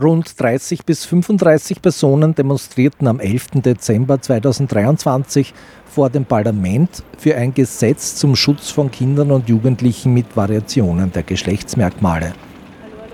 Rund 0.00 0.40
30 0.40 0.86
bis 0.86 1.04
35 1.04 1.82
Personen 1.82 2.34
demonstrierten 2.34 3.06
am 3.06 3.20
11. 3.20 3.48
Dezember 3.56 4.18
2023 4.18 5.52
vor 5.84 6.08
dem 6.08 6.24
Parlament 6.24 7.02
für 7.18 7.36
ein 7.36 7.52
Gesetz 7.52 8.16
zum 8.16 8.34
Schutz 8.34 8.70
von 8.70 8.90
Kindern 8.90 9.30
und 9.30 9.50
Jugendlichen 9.50 10.14
mit 10.14 10.34
Variationen 10.34 11.12
der 11.12 11.24
Geschlechtsmerkmale. 11.24 12.32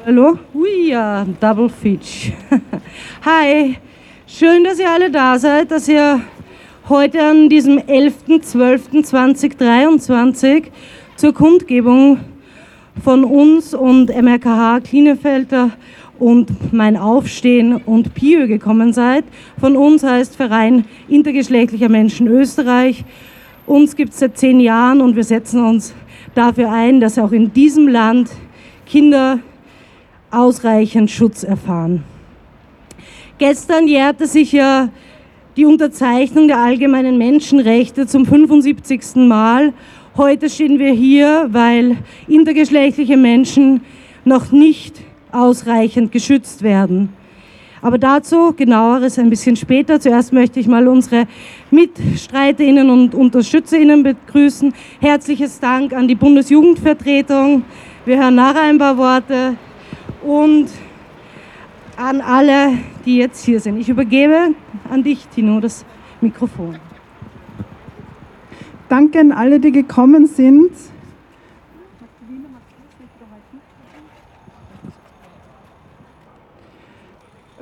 Hallo? 0.06 0.38
Ui, 0.54 0.90
ja, 0.90 1.26
Double 1.40 1.68
Fitch. 1.68 2.30
Hi, 3.24 3.76
schön, 4.28 4.62
dass 4.62 4.78
ihr 4.78 4.88
alle 4.88 5.10
da 5.10 5.36
seid, 5.36 5.72
dass 5.72 5.88
ihr 5.88 6.20
heute 6.88 7.20
an 7.20 7.48
diesem 7.48 7.80
11.12.2023 7.80 10.66
zur 11.16 11.34
Kundgebung 11.34 12.20
von 13.02 13.24
uns 13.24 13.74
und 13.74 14.10
MRKH 14.10 14.78
Klinefelder 14.80 15.72
und 16.18 16.72
mein 16.72 16.96
Aufstehen 16.96 17.76
und 17.76 18.14
PIO 18.14 18.46
gekommen 18.46 18.92
seid. 18.92 19.24
Von 19.60 19.76
uns 19.76 20.02
heißt 20.02 20.36
Verein 20.36 20.84
intergeschlechtlicher 21.08 21.88
Menschen 21.88 22.26
Österreich. 22.26 23.04
Uns 23.66 23.96
gibt 23.96 24.12
es 24.12 24.20
seit 24.20 24.38
zehn 24.38 24.60
Jahren 24.60 25.00
und 25.00 25.16
wir 25.16 25.24
setzen 25.24 25.64
uns 25.64 25.94
dafür 26.34 26.72
ein, 26.72 27.00
dass 27.00 27.18
auch 27.18 27.32
in 27.32 27.52
diesem 27.52 27.88
Land 27.88 28.30
Kinder 28.86 29.40
ausreichend 30.30 31.10
Schutz 31.10 31.42
erfahren. 31.42 32.02
Gestern 33.38 33.86
jährte 33.86 34.26
sich 34.26 34.52
ja 34.52 34.88
die 35.56 35.64
Unterzeichnung 35.64 36.48
der 36.48 36.58
allgemeinen 36.58 37.18
Menschenrechte 37.18 38.06
zum 38.06 38.26
75. 38.26 39.16
Mal. 39.16 39.72
Heute 40.16 40.50
stehen 40.50 40.78
wir 40.78 40.92
hier, 40.92 41.48
weil 41.50 41.98
intergeschlechtliche 42.26 43.16
Menschen 43.16 43.82
noch 44.24 44.50
nicht 44.50 45.00
ausreichend 45.32 46.12
geschützt 46.12 46.62
werden. 46.62 47.10
Aber 47.80 47.98
dazu 47.98 48.52
genaueres 48.56 49.18
ein 49.18 49.30
bisschen 49.30 49.56
später. 49.56 50.00
Zuerst 50.00 50.32
möchte 50.32 50.58
ich 50.58 50.66
mal 50.66 50.88
unsere 50.88 51.26
Mitstreiterinnen 51.70 52.90
und 52.90 53.14
Unterstützerinnen 53.14 54.02
begrüßen. 54.02 54.72
Herzliches 55.00 55.60
Dank 55.60 55.92
an 55.92 56.08
die 56.08 56.16
Bundesjugendvertretung. 56.16 57.62
Wir 58.04 58.18
hören 58.18 58.34
nachher 58.34 58.62
ein 58.62 58.78
paar 58.78 58.96
Worte. 58.96 59.56
Und 60.24 60.68
an 61.96 62.20
alle, 62.20 62.78
die 63.04 63.18
jetzt 63.18 63.44
hier 63.44 63.60
sind. 63.60 63.78
Ich 63.78 63.88
übergebe 63.88 64.54
an 64.90 65.02
dich, 65.02 65.26
Tino, 65.28 65.60
das 65.60 65.84
Mikrofon. 66.20 66.76
Danke 68.88 69.20
an 69.20 69.32
alle, 69.32 69.60
die 69.60 69.72
gekommen 69.72 70.26
sind. 70.26 70.70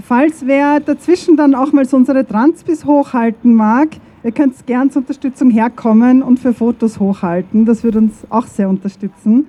Falls 0.06 0.46
wer 0.46 0.78
dazwischen 0.78 1.36
dann 1.36 1.56
auch 1.56 1.72
mal 1.72 1.84
so 1.84 1.96
unsere 1.96 2.24
Transpis 2.24 2.84
hochhalten 2.84 3.52
mag, 3.56 3.88
ihr 4.22 4.30
könnt 4.30 4.64
gern 4.64 4.88
zur 4.88 5.02
Unterstützung 5.02 5.50
herkommen 5.50 6.22
und 6.22 6.38
für 6.38 6.54
Fotos 6.54 7.00
hochhalten. 7.00 7.66
Das 7.66 7.82
würde 7.82 7.98
uns 7.98 8.12
auch 8.30 8.46
sehr 8.46 8.68
unterstützen. 8.68 9.48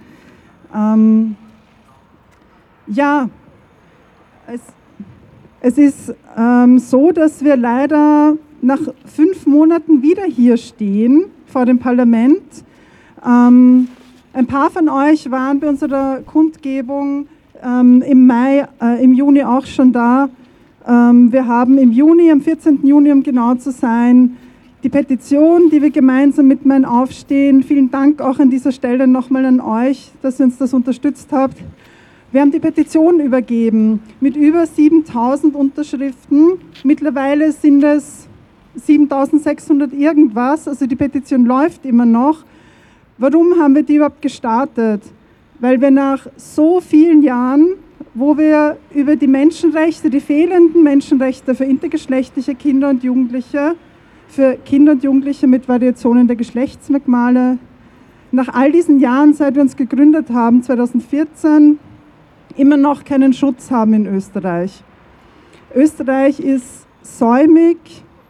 Ähm, 0.76 1.36
ja, 2.88 3.30
es, 4.48 4.62
es 5.62 5.78
ist 5.78 6.16
ähm, 6.36 6.80
so, 6.80 7.12
dass 7.12 7.44
wir 7.44 7.56
leider 7.56 8.36
nach 8.60 8.80
fünf 9.06 9.46
Monaten 9.46 10.02
wieder 10.02 10.24
hier 10.24 10.58
stehen 10.58 11.26
vor 11.46 11.68
dem 11.68 11.78
Parlament. 11.78 12.42
Ähm, 13.24 13.90
ein 14.34 14.48
paar 14.48 14.72
von 14.72 14.90
euch 14.90 15.30
waren 15.30 15.60
bei 15.60 15.70
unserer 15.70 16.22
Kundgebung 16.26 17.28
ähm, 17.64 18.02
im 18.02 18.26
Mai, 18.26 18.68
äh, 18.82 19.04
im 19.04 19.14
Juni 19.14 19.44
auch 19.44 19.68
schon 19.68 19.92
da. 19.92 20.30
Ähm, 20.88 21.34
wir 21.34 21.46
haben 21.46 21.78
im 21.78 21.92
Juni, 21.92 22.32
am 22.32 22.40
14. 22.40 22.80
Juni, 22.88 23.12
um 23.12 23.22
genau 23.22 23.56
zu 23.56 23.72
sein, 23.72 24.38
die 24.84 24.90
Petition, 24.90 25.70
die 25.70 25.82
wir 25.82 25.90
gemeinsam 25.90 26.48
mit 26.48 26.66
Mein 26.66 26.86
Aufstehen, 26.86 27.62
vielen 27.64 27.92
Dank 27.92 28.22
auch 28.22 28.40
an 28.40 28.50
dieser 28.50 28.72
Stelle 28.72 29.06
nochmal 29.06 29.46
an 29.46 29.60
euch, 29.60 30.12
dass 30.22 30.40
ihr 30.40 30.46
uns 30.46 30.58
das 30.58 30.74
unterstützt 30.74 31.28
habt. 31.34 31.58
Wir 32.32 32.40
haben 32.40 32.52
die 32.52 32.60
Petition 32.60 33.20
übergeben 33.20 34.02
mit 34.22 34.38
über 34.38 34.66
7000 34.66 35.56
Unterschriften. 35.56 36.54
Mittlerweile 36.84 37.52
sind 37.52 37.84
es 37.84 38.28
7600 38.76 39.92
irgendwas, 39.92 40.68
also 40.68 40.86
die 40.86 40.96
Petition 40.96 41.46
läuft 41.46 41.86
immer 41.86 42.06
noch. 42.06 42.46
Warum 43.18 43.60
haben 43.60 43.76
wir 43.76 43.84
die 43.84 43.96
überhaupt 43.96 44.22
gestartet? 44.22 45.02
Weil 45.60 45.82
wir 45.82 45.92
nach 45.92 46.28
so 46.38 46.80
vielen 46.80 47.24
Jahren 47.24 47.76
wo 48.14 48.38
wir 48.38 48.78
über 48.94 49.16
die 49.16 49.28
Menschenrechte, 49.28 50.10
die 50.10 50.20
fehlenden 50.20 50.84
Menschenrechte 50.84 51.56
für 51.56 51.66
intergeschlechtliche 51.66 52.56
Kinder 52.56 52.90
und 52.90 53.04
Jugendliche, 53.04 53.76
für 54.28 54.58
Kinder 54.66 54.94
und 54.94 55.04
Jugendliche 55.04 55.48
mit 55.48 55.68
Variationen 55.68 56.28
der 56.28 56.36
Geschlechtsmerkmale, 56.36 57.58
nach 58.32 58.54
all 58.54 58.72
diesen 58.72 59.00
Jahren, 59.00 59.34
seit 59.34 59.56
wir 59.56 59.62
uns 59.62 59.76
gegründet 59.76 60.30
haben, 60.32 60.62
2014, 60.62 61.80
immer 62.56 62.78
noch 62.78 63.04
keinen 63.04 63.34
Schutz 63.34 63.72
haben 63.72 63.94
in 63.94 64.08
Österreich. 64.08 64.84
Österreich 65.74 66.40
ist 66.40 66.86
säumig 67.02 67.78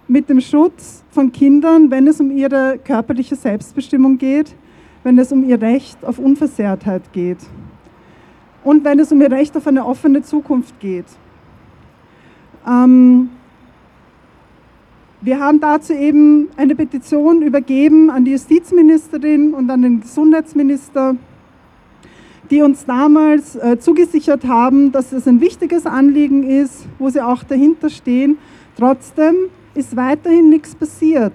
mit 0.07 0.29
dem 0.29 0.39
Schutz 0.41 1.03
von 1.09 1.31
Kindern, 1.31 1.89
wenn 1.89 2.07
es 2.07 2.19
um 2.19 2.29
ihre 2.29 2.77
körperliche 2.83 3.35
Selbstbestimmung 3.35 4.17
geht, 4.17 4.56
wenn 5.03 5.17
es 5.17 5.31
um 5.31 5.47
ihr 5.47 5.61
Recht 5.61 6.03
auf 6.06 6.19
Unversehrtheit 6.19 7.11
geht 7.13 7.39
und 8.63 8.84
wenn 8.84 9.00
es 9.00 9.12
um 9.12 9.22
ihr 9.22 9.31
Recht 9.31 9.56
auf 9.56 9.68
eine 9.68 9.85
offene 9.85 10.22
Zukunft 10.22 10.79
geht. 10.79 11.06
Ähm, 12.68 13.29
wir 15.22 15.40
haben 15.40 15.59
dazu 15.59 15.94
eben 15.94 16.50
eine 16.57 16.75
Petition 16.75 17.41
übergeben 17.41 18.12
an 18.12 18.23
die 18.23 18.31
Justizministerin 18.31 19.53
und 19.53 19.69
an 19.69 19.81
den 19.81 20.01
Gesundheitsminister, 20.01 21.16
die 22.51 22.62
uns 22.62 22.85
damals 22.85 23.56
äh, 23.56 23.79
zugesichert 23.79 24.45
haben, 24.45 24.91
dass 24.91 25.12
es 25.13 25.28
ein 25.28 25.41
wichtiges 25.41 25.85
Anliegen 25.85 26.44
ist, 26.44 26.85
wo 27.00 27.09
sie 27.09 27.22
auch 27.22 27.44
dahinter 27.44 27.89
stehen. 27.89 28.38
Trotzdem 28.78 29.35
ist 29.74 29.95
weiterhin 29.95 30.50
nichts 30.50 30.75
passiert. 30.75 31.34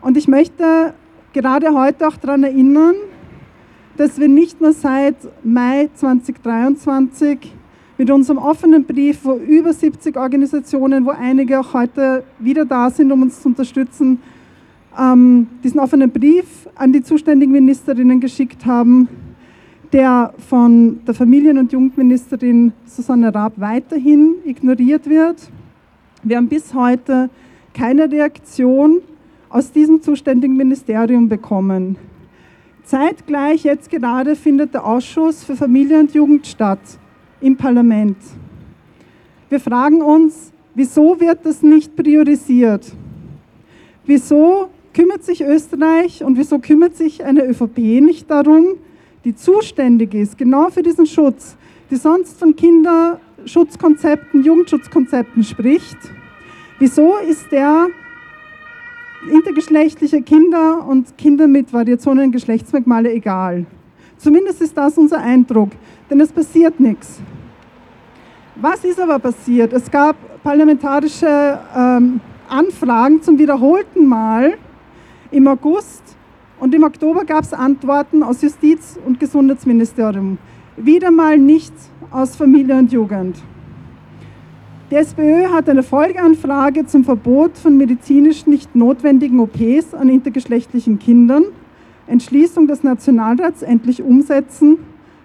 Und 0.00 0.16
ich 0.16 0.28
möchte 0.28 0.94
gerade 1.32 1.74
heute 1.74 2.06
auch 2.06 2.16
daran 2.16 2.44
erinnern, 2.44 2.94
dass 3.96 4.18
wir 4.18 4.28
nicht 4.28 4.60
nur 4.60 4.72
seit 4.72 5.16
Mai 5.44 5.88
2023 5.94 7.52
mit 7.98 8.10
unserem 8.10 8.38
offenen 8.38 8.84
Brief, 8.84 9.20
wo 9.24 9.34
über 9.34 9.72
70 9.72 10.16
Organisationen, 10.16 11.06
wo 11.06 11.10
einige 11.10 11.60
auch 11.60 11.72
heute 11.72 12.24
wieder 12.38 12.64
da 12.64 12.90
sind, 12.90 13.10
um 13.10 13.22
uns 13.22 13.40
zu 13.40 13.48
unterstützen, 13.48 14.18
ähm, 14.98 15.46
diesen 15.64 15.80
offenen 15.80 16.10
Brief 16.10 16.68
an 16.74 16.92
die 16.92 17.02
zuständigen 17.02 17.52
Ministerinnen 17.52 18.20
geschickt 18.20 18.66
haben, 18.66 19.08
der 19.92 20.34
von 20.48 21.00
der 21.06 21.14
Familien- 21.14 21.58
und 21.58 21.72
Jugendministerin 21.72 22.72
Susanne 22.84 23.34
Raab 23.34 23.54
weiterhin 23.56 24.34
ignoriert 24.44 25.08
wird. 25.08 25.50
Wir 26.22 26.36
haben 26.36 26.48
bis 26.48 26.74
heute 26.74 27.30
keine 27.72 28.10
Reaktion 28.10 29.00
aus 29.48 29.70
diesem 29.70 30.02
zuständigen 30.02 30.56
Ministerium 30.56 31.28
bekommen. 31.28 31.96
Zeitgleich 32.86 33.64
jetzt 33.64 33.90
gerade 33.90 34.36
findet 34.36 34.72
der 34.72 34.86
Ausschuss 34.86 35.42
für 35.42 35.56
Familie 35.56 35.98
und 35.98 36.14
Jugend 36.14 36.46
statt 36.46 36.78
im 37.40 37.56
Parlament. 37.56 38.16
Wir 39.48 39.58
fragen 39.58 40.02
uns, 40.02 40.52
wieso 40.72 41.18
wird 41.18 41.44
das 41.44 41.62
nicht 41.62 41.96
priorisiert? 41.96 42.92
Wieso 44.04 44.68
kümmert 44.94 45.24
sich 45.24 45.42
Österreich 45.42 46.22
und 46.22 46.38
wieso 46.38 46.60
kümmert 46.60 46.96
sich 46.96 47.24
eine 47.24 47.44
ÖVP 47.44 47.76
nicht 48.00 48.30
darum, 48.30 48.76
die 49.24 49.34
zuständig 49.34 50.14
ist, 50.14 50.38
genau 50.38 50.70
für 50.70 50.84
diesen 50.84 51.06
Schutz, 51.06 51.56
die 51.90 51.96
sonst 51.96 52.38
von 52.38 52.54
Kinderschutzkonzepten, 52.54 54.44
Jugendschutzkonzepten 54.44 55.42
spricht? 55.42 55.98
Wieso 56.78 57.16
ist 57.16 57.50
der 57.50 57.88
intergeschlechtliche 59.30 60.22
Kinder 60.22 60.86
und 60.86 61.16
Kinder 61.18 61.46
mit 61.48 61.72
Variationen 61.72 62.32
Geschlechtsmerkmale 62.32 63.12
egal. 63.12 63.66
Zumindest 64.18 64.62
ist 64.62 64.76
das 64.76 64.96
unser 64.96 65.18
Eindruck, 65.18 65.70
denn 66.10 66.20
es 66.20 66.32
passiert 66.32 66.80
nichts. 66.80 67.20
Was 68.56 68.84
ist 68.84 68.98
aber 68.98 69.18
passiert? 69.18 69.72
Es 69.72 69.90
gab 69.90 70.16
parlamentarische 70.42 71.58
ähm, 71.76 72.20
Anfragen 72.48 73.20
zum 73.22 73.38
wiederholten 73.38 74.06
Mal 74.06 74.54
im 75.30 75.46
August 75.48 76.02
und 76.58 76.74
im 76.74 76.84
Oktober 76.84 77.24
gab 77.24 77.44
es 77.44 77.52
Antworten 77.52 78.22
aus 78.22 78.40
Justiz- 78.42 78.98
und 79.04 79.20
Gesundheitsministerium. 79.20 80.38
Wieder 80.76 81.10
mal 81.10 81.36
nichts 81.36 81.90
aus 82.10 82.36
Familie 82.36 82.76
und 82.76 82.92
Jugend. 82.92 83.36
Die 84.88 84.94
SPÖ 84.94 85.48
hat 85.48 85.68
eine 85.68 85.82
Folgeanfrage 85.82 86.86
zum 86.86 87.02
Verbot 87.02 87.58
von 87.58 87.76
medizinisch 87.76 88.46
nicht 88.46 88.76
notwendigen 88.76 89.40
OPs 89.40 89.94
an 89.94 90.08
intergeschlechtlichen 90.08 91.00
Kindern, 91.00 91.42
Entschließung 92.06 92.68
des 92.68 92.84
Nationalrats 92.84 93.62
endlich 93.62 94.00
umsetzen, 94.00 94.78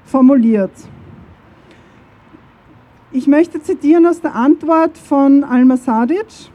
formuliert. 0.03 0.71
Ich 3.11 3.27
möchte 3.27 3.61
zitieren 3.61 4.07
aus 4.07 4.19
der 4.19 4.33
Antwort 4.33 4.97
von 4.97 5.43
Alma 5.43 5.77
Sadic. 5.77 6.49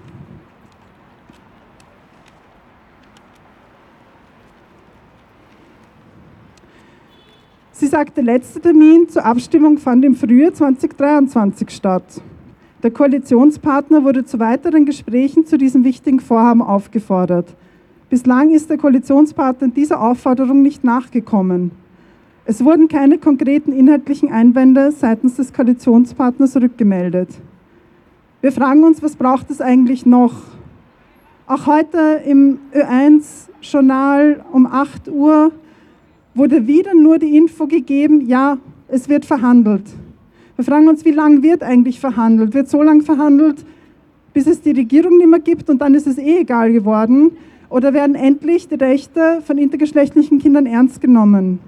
Sie 7.70 7.86
sagt, 7.86 8.16
der 8.16 8.24
letzte 8.24 8.60
Termin 8.60 9.08
zur 9.08 9.24
Abstimmung 9.24 9.78
fand 9.78 10.04
im 10.04 10.16
Frühjahr 10.16 10.52
2023 10.52 11.70
statt. 11.70 12.20
Der 12.82 12.90
Koalitionspartner 12.90 14.04
wurde 14.04 14.24
zu 14.24 14.38
weiteren 14.38 14.84
Gesprächen 14.84 15.46
zu 15.46 15.56
diesem 15.56 15.84
wichtigen 15.84 16.20
Vorhaben 16.20 16.60
aufgefordert. 16.60 17.54
Bislang 18.10 18.50
ist 18.50 18.68
der 18.68 18.76
Koalitionspartner 18.76 19.68
dieser 19.68 20.00
Aufforderung 20.00 20.62
nicht 20.62 20.84
nachgekommen. 20.84 21.70
Es 22.44 22.64
wurden 22.64 22.86
keine 22.88 23.18
konkreten 23.18 23.72
inhaltlichen 23.72 24.30
Einwände 24.30 24.92
seitens 24.92 25.36
des 25.36 25.52
Koalitionspartners 25.52 26.56
rückgemeldet. 26.56 27.30
Wir 28.40 28.52
fragen 28.52 28.84
uns, 28.84 29.02
was 29.02 29.16
braucht 29.16 29.50
es 29.50 29.60
eigentlich 29.60 30.06
noch? 30.06 30.34
Auch 31.48 31.66
heute 31.66 32.20
im 32.24 32.58
Ö1-Journal 32.74 34.44
um 34.52 34.66
8 34.66 35.08
Uhr 35.08 35.50
wurde 36.34 36.66
wieder 36.66 36.94
nur 36.94 37.18
die 37.18 37.36
Info 37.36 37.66
gegeben, 37.66 38.26
ja, 38.26 38.58
es 38.88 39.08
wird 39.08 39.24
verhandelt. 39.24 39.84
Wir 40.56 40.64
fragen 40.64 40.88
uns, 40.88 41.04
wie 41.04 41.10
lange 41.10 41.42
wird 41.42 41.62
eigentlich 41.62 42.00
verhandelt? 42.00 42.54
Wird 42.54 42.70
so 42.70 42.82
lange 42.82 43.02
verhandelt, 43.02 43.64
bis 44.32 44.46
es 44.46 44.62
die 44.62 44.70
Regierung 44.70 45.18
nicht 45.18 45.28
mehr 45.28 45.40
gibt 45.40 45.68
und 45.68 45.82
dann 45.82 45.94
ist 45.94 46.06
es 46.06 46.16
eh 46.16 46.40
egal 46.40 46.72
geworden? 46.72 47.32
Oder 47.68 47.92
werden 47.92 48.14
endlich 48.14 48.68
die 48.68 48.76
Rechte 48.76 49.42
von 49.44 49.58
intergeschlechtlichen 49.58 50.38
Kindern 50.38 50.64
ernst 50.64 51.02
genommen? 51.02 51.58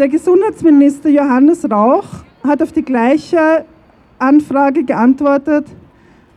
Der 0.00 0.08
Gesundheitsminister 0.08 1.10
Johannes 1.10 1.70
Rauch 1.70 2.06
hat 2.42 2.62
auf 2.62 2.72
die 2.72 2.80
gleiche 2.80 3.66
Anfrage 4.18 4.82
geantwortet. 4.82 5.66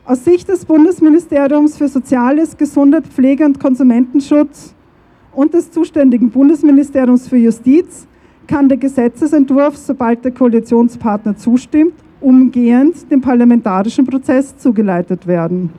Aus 0.03 0.25
Sicht 0.25 0.49
des 0.49 0.65
Bundesministeriums 0.65 1.77
für 1.77 1.87
Soziales, 1.87 2.57
Gesundheit, 2.57 3.07
Pflege 3.07 3.45
und 3.45 3.61
Konsumentenschutz 3.61 4.75
und 5.31 5.53
des 5.53 5.71
zuständigen 5.71 6.29
Bundesministeriums 6.29 7.29
für 7.29 7.37
Justiz 7.37 8.05
kann 8.47 8.67
der 8.67 8.79
Gesetzesentwurf, 8.79 9.77
sobald 9.77 10.25
der 10.25 10.33
Koalitionspartner 10.33 11.37
zustimmt, 11.37 11.93
umgehend 12.19 13.09
dem 13.09 13.21
parlamentarischen 13.21 14.05
Prozess 14.05 14.57
zugeleitet 14.57 15.25
werden. 15.25 15.69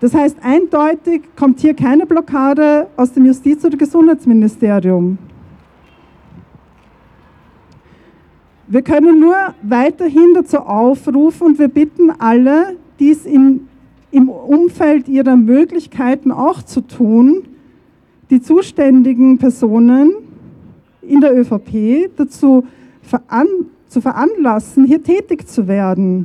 Das 0.00 0.12
heißt, 0.12 0.36
eindeutig 0.42 1.22
kommt 1.34 1.60
hier 1.60 1.72
keine 1.72 2.04
Blockade 2.04 2.88
aus 2.98 3.10
dem 3.10 3.24
Justiz- 3.24 3.64
oder 3.64 3.78
Gesundheitsministerium. 3.78 5.16
Wir 8.72 8.80
können 8.80 9.20
nur 9.20 9.36
weiterhin 9.60 10.32
dazu 10.34 10.56
aufrufen 10.60 11.46
und 11.46 11.58
wir 11.58 11.68
bitten 11.68 12.10
alle, 12.10 12.78
dies 12.98 13.26
im, 13.26 13.68
im 14.10 14.30
Umfeld 14.30 15.08
ihrer 15.08 15.36
Möglichkeiten 15.36 16.32
auch 16.32 16.62
zu 16.62 16.80
tun, 16.80 17.42
die 18.30 18.40
zuständigen 18.40 19.36
Personen 19.36 20.14
in 21.02 21.20
der 21.20 21.38
ÖVP 21.38 22.16
dazu 22.16 22.64
veran 23.02 23.46
zu 23.88 24.00
veranlassen, 24.00 24.86
hier 24.86 25.02
tätig 25.02 25.46
zu 25.48 25.68
werden. 25.68 26.24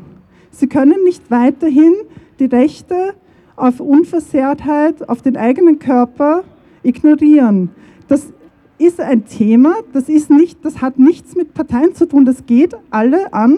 Sie 0.49 0.67
können 0.67 1.03
nicht 1.03 1.29
weiterhin 1.29 1.95
die 2.39 2.45
Rechte 2.45 3.13
auf 3.57 3.81
Unversehrtheit, 3.81 5.09
auf 5.09 5.21
den 5.21 5.35
eigenen 5.35 5.79
Körper 5.79 6.45
ignorieren. 6.81 7.71
Das 8.07 8.31
ist 8.77 8.99
ein 8.99 9.25
Thema, 9.25 9.75
das, 9.93 10.09
ist 10.09 10.29
nicht, 10.29 10.63
das 10.63 10.81
hat 10.81 10.99
nichts 10.99 11.35
mit 11.35 11.53
Parteien 11.53 11.95
zu 11.95 12.07
tun, 12.07 12.25
das 12.25 12.45
geht 12.45 12.75
alle 12.89 13.33
an 13.33 13.57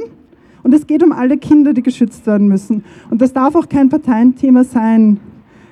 und 0.64 0.74
es 0.74 0.88
geht 0.88 1.04
um 1.04 1.12
alle 1.12 1.38
Kinder, 1.38 1.74
die 1.74 1.84
geschützt 1.84 2.26
werden 2.26 2.48
müssen. 2.48 2.84
Und 3.10 3.22
das 3.22 3.34
darf 3.34 3.56
auch 3.56 3.68
kein 3.68 3.90
Parteienthema 3.90 4.64
sein. 4.64 5.20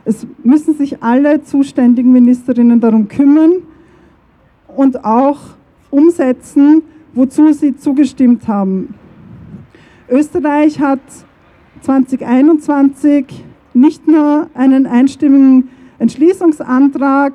Es 0.06 0.26
müssen 0.44 0.76
sich 0.76 1.02
alle 1.04 1.44
zuständigen 1.44 2.12
Ministerinnen 2.12 2.80
darum 2.80 3.08
kümmern 3.08 3.64
und 4.76 5.04
auch 5.04 5.40
umsetzen, 5.90 6.82
wozu 7.14 7.52
sie 7.54 7.76
zugestimmt 7.76 8.48
haben. 8.48 8.94
Österreich 10.10 10.80
hat 10.80 11.00
2021 11.82 13.44
nicht 13.74 14.08
nur 14.08 14.48
einen 14.54 14.86
einstimmigen 14.86 15.70
Entschließungsantrag 16.00 17.34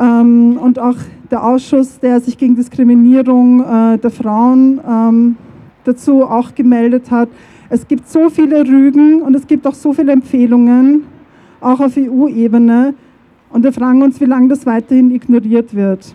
ähm, 0.00 0.58
und 0.60 0.78
auch 0.78 0.96
der 1.30 1.44
Ausschuss, 1.44 2.00
der 2.00 2.20
sich 2.20 2.38
gegen 2.38 2.56
Diskriminierung 2.56 3.60
äh, 3.60 3.98
der 3.98 4.10
Frauen 4.10 4.80
ähm, 4.88 5.36
dazu 5.84 6.24
auch 6.24 6.54
gemeldet 6.54 7.10
hat. 7.10 7.28
Es 7.68 7.86
gibt 7.86 8.08
so 8.08 8.30
viele 8.30 8.66
Rügen 8.66 9.22
und 9.22 9.34
es 9.36 9.46
gibt 9.46 9.66
auch 9.66 9.74
so 9.74 9.92
viele 9.92 10.12
Empfehlungen, 10.12 11.04
auch 11.60 11.80
auf 11.80 11.96
EU-Ebene. 11.96 12.94
Und 13.50 13.62
wir 13.62 13.72
fragen 13.72 14.02
uns, 14.02 14.20
wie 14.20 14.24
lange 14.24 14.48
das 14.48 14.66
weiterhin 14.66 15.10
ignoriert 15.10 15.74
wird. 15.74 16.14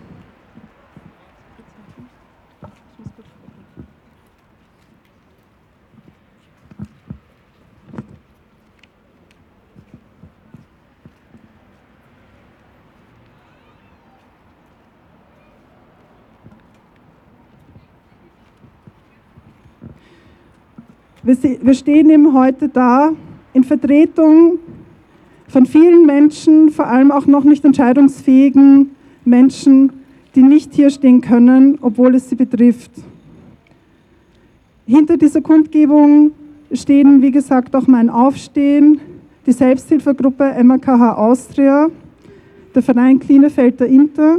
Wir 21.26 21.74
stehen 21.74 22.08
eben 22.08 22.34
heute 22.34 22.68
da 22.68 23.10
in 23.52 23.64
Vertretung 23.64 24.60
von 25.48 25.66
vielen 25.66 26.06
Menschen, 26.06 26.70
vor 26.70 26.86
allem 26.86 27.10
auch 27.10 27.26
noch 27.26 27.42
nicht 27.42 27.64
entscheidungsfähigen 27.64 28.90
Menschen, 29.24 29.90
die 30.36 30.42
nicht 30.42 30.72
hier 30.72 30.88
stehen 30.88 31.20
können, 31.20 31.78
obwohl 31.80 32.14
es 32.14 32.30
sie 32.30 32.36
betrifft. 32.36 32.92
Hinter 34.86 35.16
dieser 35.16 35.40
Kundgebung 35.40 36.30
stehen, 36.70 37.20
wie 37.20 37.32
gesagt, 37.32 37.74
auch 37.74 37.88
mein 37.88 38.08
Aufstehen, 38.08 39.00
die 39.46 39.52
Selbsthilfegruppe 39.52 40.54
MKH 40.62 41.14
Austria, 41.14 41.88
der 42.72 42.82
Verein 42.82 43.18
Klinefelder 43.18 43.86
Inter 43.86 44.36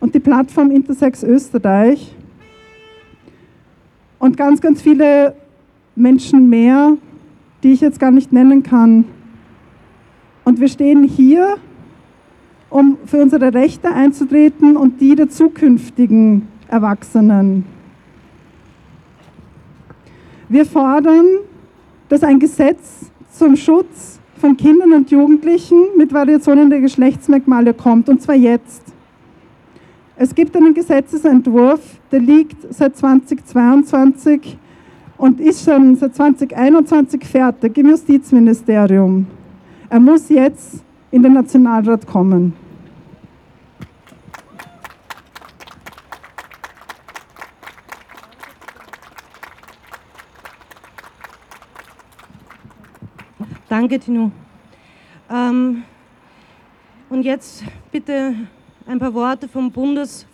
und 0.00 0.14
die 0.14 0.20
Plattform 0.20 0.70
Intersex 0.70 1.22
Österreich 1.22 2.16
und 4.18 4.38
ganz, 4.38 4.58
ganz 4.62 4.80
viele 4.80 5.34
Menschen 5.94 6.48
mehr, 6.48 6.96
die 7.62 7.72
ich 7.72 7.80
jetzt 7.80 8.00
gar 8.00 8.10
nicht 8.10 8.32
nennen 8.32 8.62
kann. 8.62 9.04
Und 10.44 10.60
wir 10.60 10.68
stehen 10.68 11.04
hier, 11.04 11.56
um 12.70 12.96
für 13.04 13.22
unsere 13.22 13.52
Rechte 13.52 13.92
einzutreten 13.92 14.76
und 14.76 15.00
die 15.00 15.14
der 15.14 15.28
zukünftigen 15.28 16.48
Erwachsenen. 16.68 17.64
Wir 20.48 20.66
fordern, 20.66 21.26
dass 22.08 22.22
ein 22.22 22.38
Gesetz 22.38 23.10
zum 23.30 23.56
Schutz 23.56 24.18
von 24.38 24.56
Kindern 24.56 24.92
und 24.92 25.10
Jugendlichen 25.10 25.96
mit 25.96 26.12
Variationen 26.12 26.68
der 26.68 26.80
Geschlechtsmerkmale 26.80 27.74
kommt, 27.74 28.08
und 28.08 28.20
zwar 28.20 28.34
jetzt. 28.34 28.82
Es 30.16 30.34
gibt 30.34 30.56
einen 30.56 30.74
Gesetzesentwurf, 30.74 31.80
der 32.10 32.20
liegt 32.20 32.56
seit 32.74 32.96
2022 32.96 34.58
und 35.22 35.38
ist 35.38 35.64
schon 35.64 35.94
seit 35.94 36.16
2021 36.16 37.24
fertig 37.24 37.78
im 37.78 37.90
Justizministerium. 37.90 39.24
Er 39.88 40.00
muss 40.00 40.28
jetzt 40.28 40.82
in 41.12 41.22
den 41.22 41.34
Nationalrat 41.34 42.04
kommen. 42.04 42.54
Danke, 53.68 54.00
Tino. 54.00 54.32
Ähm, 55.30 55.84
und 57.08 57.22
jetzt 57.22 57.62
bitte 57.92 58.34
ein 58.88 58.98
paar 58.98 59.14
Worte 59.14 59.46
von 59.46 59.70
Bundes, 59.70 60.26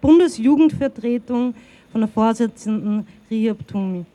Bundesjugendvertretung 0.00 1.54
von 1.90 2.00
der 2.00 2.08
Vorsitzenden 2.08 3.04
Rihab 3.28 3.66
Tumi. 3.66 4.06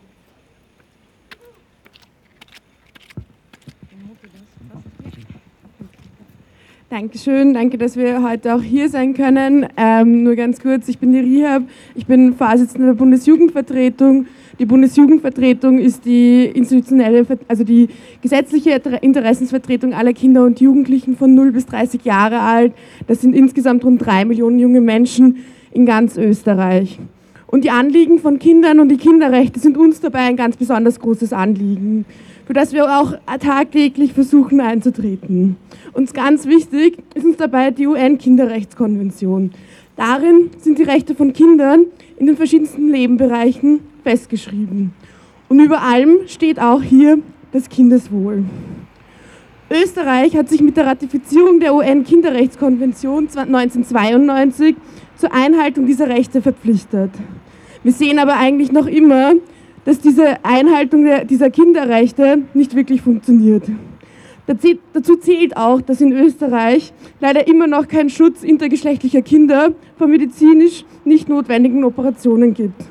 Dankeschön, 6.93 7.55
danke, 7.55 7.79
dass 7.79 7.97
wir 7.97 8.21
heute 8.21 8.53
auch 8.53 8.61
hier 8.61 8.87
sein 8.87 9.15
können. 9.15 9.65
Ähm, 9.77 10.21
nur 10.21 10.35
ganz 10.35 10.59
kurz, 10.61 10.87
ich 10.87 10.99
bin 10.99 11.11
die 11.11 11.17
Rihab, 11.17 11.63
ich 11.95 12.05
bin 12.05 12.35
Vorsitzende 12.35 12.85
der 12.85 12.93
Bundesjugendvertretung. 12.93 14.27
Die 14.59 14.65
Bundesjugendvertretung 14.67 15.79
ist 15.79 16.05
die 16.05 16.45
institutionelle, 16.45 17.25
also 17.47 17.63
die 17.63 17.87
gesetzliche 18.21 18.79
Interessensvertretung 19.01 19.95
aller 19.95 20.13
Kinder 20.13 20.43
und 20.43 20.61
Jugendlichen 20.61 21.17
von 21.17 21.33
0 21.33 21.53
bis 21.53 21.65
30 21.65 22.05
Jahre 22.05 22.41
alt. 22.41 22.73
Das 23.07 23.21
sind 23.21 23.35
insgesamt 23.35 23.83
rund 23.83 24.05
drei 24.05 24.23
Millionen 24.23 24.59
junge 24.59 24.79
Menschen 24.79 25.37
in 25.71 25.87
ganz 25.87 26.15
Österreich. 26.15 26.99
Und 27.47 27.63
die 27.63 27.71
Anliegen 27.71 28.19
von 28.19 28.37
Kindern 28.37 28.79
und 28.79 28.89
die 28.89 28.97
Kinderrechte 28.97 29.59
sind 29.59 29.77
uns 29.77 29.99
dabei 29.99 30.19
ein 30.19 30.35
ganz 30.35 30.57
besonders 30.57 30.99
großes 30.99 31.33
Anliegen 31.33 32.05
für 32.45 32.53
das 32.53 32.73
wir 32.73 32.85
auch 32.85 33.13
tagtäglich 33.39 34.13
versuchen 34.13 34.59
einzutreten. 34.59 35.55
Uns 35.93 36.13
ganz 36.13 36.45
wichtig 36.45 36.97
ist 37.15 37.25
uns 37.25 37.37
dabei 37.37 37.71
die 37.71 37.87
UN-Kinderrechtskonvention. 37.87 39.51
Darin 39.95 40.49
sind 40.57 40.79
die 40.79 40.83
Rechte 40.83 41.15
von 41.15 41.33
Kindern 41.33 41.85
in 42.17 42.25
den 42.25 42.35
verschiedensten 42.35 42.89
Lebenbereichen 42.89 43.81
festgeschrieben. 44.03 44.93
Und 45.49 45.59
über 45.59 45.81
allem 45.81 46.27
steht 46.27 46.59
auch 46.59 46.81
hier 46.81 47.19
das 47.51 47.69
Kindeswohl. 47.69 48.43
Österreich 49.69 50.35
hat 50.35 50.49
sich 50.49 50.61
mit 50.61 50.77
der 50.77 50.85
Ratifizierung 50.85 51.59
der 51.59 51.73
UN-Kinderrechtskonvention 51.73 53.29
1992 53.35 54.75
zur 55.15 55.33
Einhaltung 55.33 55.85
dieser 55.85 56.09
Rechte 56.09 56.41
verpflichtet. 56.41 57.11
Wir 57.83 57.91
sehen 57.91 58.19
aber 58.19 58.35
eigentlich 58.35 58.71
noch 58.71 58.87
immer, 58.87 59.33
dass 59.85 59.99
diese 59.99 60.43
Einhaltung 60.43 61.05
dieser 61.27 61.49
Kinderrechte 61.49 62.43
nicht 62.53 62.75
wirklich 62.75 63.01
funktioniert. 63.01 63.63
Dazu 64.45 65.15
zählt 65.15 65.55
auch, 65.55 65.81
dass 65.81 66.01
in 66.01 66.11
Österreich 66.11 66.93
leider 67.21 67.47
immer 67.47 67.67
noch 67.67 67.87
kein 67.87 68.09
Schutz 68.09 68.43
intergeschlechtlicher 68.43 69.21
Kinder 69.21 69.73
vor 69.97 70.07
medizinisch 70.07 70.83
nicht 71.05 71.29
notwendigen 71.29 71.83
Operationen 71.85 72.53
gibt. 72.53 72.83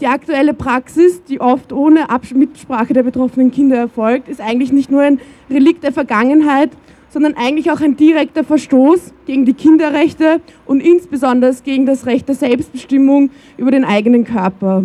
Die 0.00 0.06
aktuelle 0.06 0.54
Praxis, 0.54 1.22
die 1.24 1.40
oft 1.40 1.72
ohne 1.72 2.06
Mitsprache 2.34 2.94
der 2.94 3.02
betroffenen 3.02 3.50
Kinder 3.50 3.76
erfolgt, 3.76 4.28
ist 4.28 4.40
eigentlich 4.40 4.72
nicht 4.72 4.90
nur 4.90 5.02
ein 5.02 5.20
Relikt 5.50 5.82
der 5.82 5.92
Vergangenheit, 5.92 6.70
sondern 7.10 7.34
eigentlich 7.34 7.70
auch 7.70 7.80
ein 7.80 7.96
direkter 7.96 8.44
Verstoß 8.44 9.12
gegen 9.26 9.44
die 9.44 9.54
Kinderrechte 9.54 10.40
und 10.66 10.80
insbesondere 10.80 11.52
gegen 11.64 11.84
das 11.84 12.06
Recht 12.06 12.28
der 12.28 12.36
Selbstbestimmung 12.36 13.30
über 13.56 13.72
den 13.72 13.84
eigenen 13.84 14.24
Körper. 14.24 14.84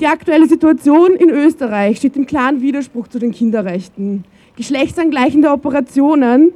Die 0.00 0.08
aktuelle 0.08 0.48
Situation 0.48 1.12
in 1.12 1.30
Österreich 1.30 1.98
steht 1.98 2.16
im 2.16 2.26
klaren 2.26 2.60
Widerspruch 2.60 3.06
zu 3.06 3.20
den 3.20 3.30
Kinderrechten. 3.30 4.24
Geschlechtsangleichende 4.56 5.50
Operationen 5.50 6.52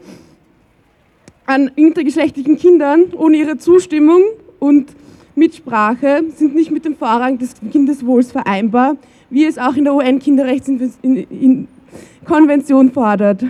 an 1.47 1.71
intergeschlechtlichen 1.77 2.59
Kindern 2.59 3.05
ohne 3.17 3.37
ihre 3.37 3.57
Zustimmung 3.57 4.23
und 4.59 4.89
Mitsprache 5.37 6.25
sind 6.35 6.57
nicht 6.57 6.73
mit 6.73 6.85
dem 6.85 6.97
Vorrang 6.97 7.39
des 7.39 7.55
Kindeswohls 7.71 8.33
vereinbar, 8.33 8.97
wie 9.31 9.45
es 9.45 9.57
auch 9.57 9.77
in 9.77 9.85
der 9.85 9.95
UN-Kinderrechtskonvention 9.95 12.91
fordert. 12.91 13.45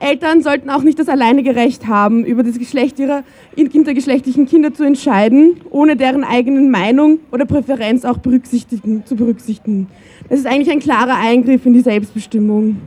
Eltern 0.00 0.42
sollten 0.42 0.70
auch 0.70 0.82
nicht 0.82 0.98
das 0.98 1.10
alleinige 1.10 1.54
Recht 1.54 1.86
haben, 1.86 2.24
über 2.24 2.42
das 2.42 2.58
Geschlecht 2.58 2.98
ihrer 2.98 3.22
intergeschlechtlichen 3.54 4.46
Kinder 4.46 4.72
zu 4.72 4.82
entscheiden, 4.82 5.60
ohne 5.68 5.94
deren 5.94 6.24
eigenen 6.24 6.70
Meinung 6.70 7.20
oder 7.30 7.44
Präferenz 7.44 8.06
auch 8.06 8.16
berücksichtigen, 8.16 9.04
zu 9.04 9.14
berücksichtigen. 9.14 9.88
Das 10.30 10.40
ist 10.40 10.46
eigentlich 10.46 10.70
ein 10.70 10.80
klarer 10.80 11.16
Eingriff 11.16 11.66
in 11.66 11.74
die 11.74 11.82
Selbstbestimmung. 11.82 12.78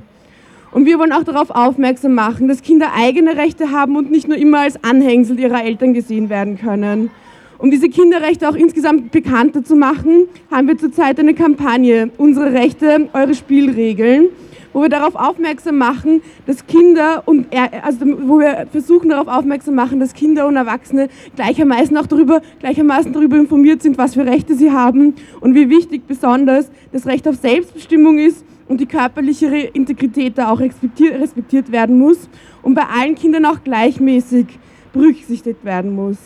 Und 0.72 0.88
wir 0.88 0.98
wollen 0.98 1.12
auch 1.12 1.24
darauf 1.24 1.52
aufmerksam 1.52 2.16
machen, 2.16 2.48
dass 2.48 2.64
Kinder 2.64 2.94
eigene 2.96 3.38
Rechte 3.38 3.70
haben 3.70 3.96
und 3.96 4.10
nicht 4.10 4.28
nur 4.28 4.38
immer 4.38 4.62
als 4.62 4.84
Anhängsel 4.84 5.40
ihrer 5.40 5.64
Eltern 5.64 5.94
gesehen 5.94 6.32
werden 6.32 6.58
können. 6.58 7.12
Um 7.60 7.70
diese 7.70 7.90
Kinderrechte 7.90 8.50
auch 8.50 8.56
insgesamt 8.56 9.12
bekannter 9.12 9.64
zu 9.64 9.76
machen, 9.76 10.28
haben 10.50 10.68
wir 10.68 10.80
zurzeit 10.80 11.20
eine 11.20 11.36
Kampagne, 11.36 12.10
unsere 12.18 12.54
Rechte, 12.54 13.08
eure 13.14 13.36
Spielregeln, 13.36 14.30
wo 14.74 14.82
wir 14.82 14.90
darauf 14.90 15.16
aufmerksam 15.16 15.78
machen, 15.78 16.22
dass 16.46 16.68
Kinder 16.68 17.24
und 17.26 17.48
also 17.84 18.06
wo 18.28 18.40
wir 18.40 18.68
versuchen 18.72 19.10
darauf 19.10 19.28
aufmerksam 19.28 19.76
machen, 19.76 20.00
dass 20.00 20.14
Kinder 20.14 20.48
und 20.48 20.56
Erwachsene 20.56 21.10
gleichermaßen 21.36 21.96
auch 21.98 22.08
darüber, 22.08 22.42
gleichermaßen 22.60 23.14
darüber 23.14 23.38
informiert 23.38 23.82
sind, 23.82 23.98
was 23.98 24.16
für 24.16 24.26
Rechte 24.26 24.56
sie 24.56 24.72
haben 24.72 25.16
und 25.40 25.56
wie 25.56 25.70
wichtig 25.70 26.08
besonders 26.08 26.70
das 26.92 27.06
Recht 27.06 27.28
auf 27.28 27.36
Selbstbestimmung 27.36 28.18
ist 28.18 28.44
und 28.68 28.82
die 28.82 28.86
körperliche 28.86 29.48
Integrität 29.48 30.38
da 30.38 30.50
auch 30.50 30.60
respektiert, 30.60 31.20
respektiert 31.22 31.72
werden 31.72 31.98
muss 31.98 32.30
und 32.62 32.74
bei 32.74 32.84
allen 32.84 33.16
Kindern 33.16 33.46
auch 33.46 33.64
gleichmäßig 33.64 34.48
berücksichtigt 34.94 35.64
werden 35.64 35.96
muss. 35.96 36.18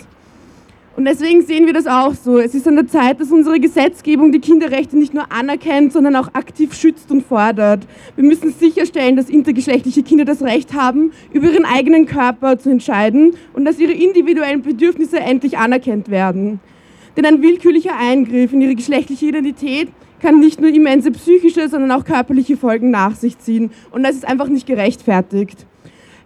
Und 0.98 1.06
deswegen 1.06 1.44
sehen 1.44 1.68
wir 1.68 1.74
das 1.74 1.86
auch 1.86 2.16
so. 2.16 2.40
Es 2.40 2.56
ist 2.56 2.68
an 2.68 2.76
der 2.76 2.88
Zeit, 2.88 3.22
dass 3.22 3.32
unsere 3.32 3.60
Gesetzgebung 3.60 4.32
die 4.32 4.40
Kinderrechte 4.40 4.98
nicht 4.98 5.14
nur 5.14 5.32
anerkennt, 5.32 5.94
sondern 5.94 6.16
auch 6.16 6.34
aktiv 6.34 6.74
schützt 6.74 7.12
und 7.12 7.24
fordert. 7.24 7.86
Wir 8.16 8.24
müssen 8.24 8.52
sicherstellen, 8.52 9.16
dass 9.16 9.30
intergeschlechtliche 9.30 10.02
Kinder 10.02 10.26
das 10.26 10.42
Recht 10.42 10.74
haben, 10.74 11.12
über 11.32 11.52
ihren 11.52 11.66
eigenen 11.66 12.08
Körper 12.08 12.58
zu 12.58 12.72
entscheiden 12.72 13.36
und 13.54 13.66
dass 13.66 13.78
ihre 13.78 13.92
individuellen 13.92 14.64
Bedürfnisse 14.64 15.20
endlich 15.20 15.60
anerkannt 15.60 16.10
werden. 16.10 16.62
Denn 17.16 17.28
ein 17.28 17.44
willkürlicher 17.44 17.96
Eingriff 17.96 18.52
in 18.52 18.62
ihre 18.62 18.74
geschlechtliche 18.74 19.28
Identität 19.28 19.90
kann 20.20 20.40
nicht 20.40 20.60
nur 20.60 20.72
immense 20.72 21.12
psychische, 21.12 21.70
sondern 21.70 21.92
auch 21.92 22.06
körperliche 22.06 22.58
Folgen 22.58 22.90
nach 22.90 23.16
sich 23.16 23.38
ziehen. 23.38 23.70
Und 23.92 24.02
das 24.02 24.16
ist 24.16 24.28
einfach 24.28 24.48
nicht 24.48 24.66
gerechtfertigt. 24.66 25.68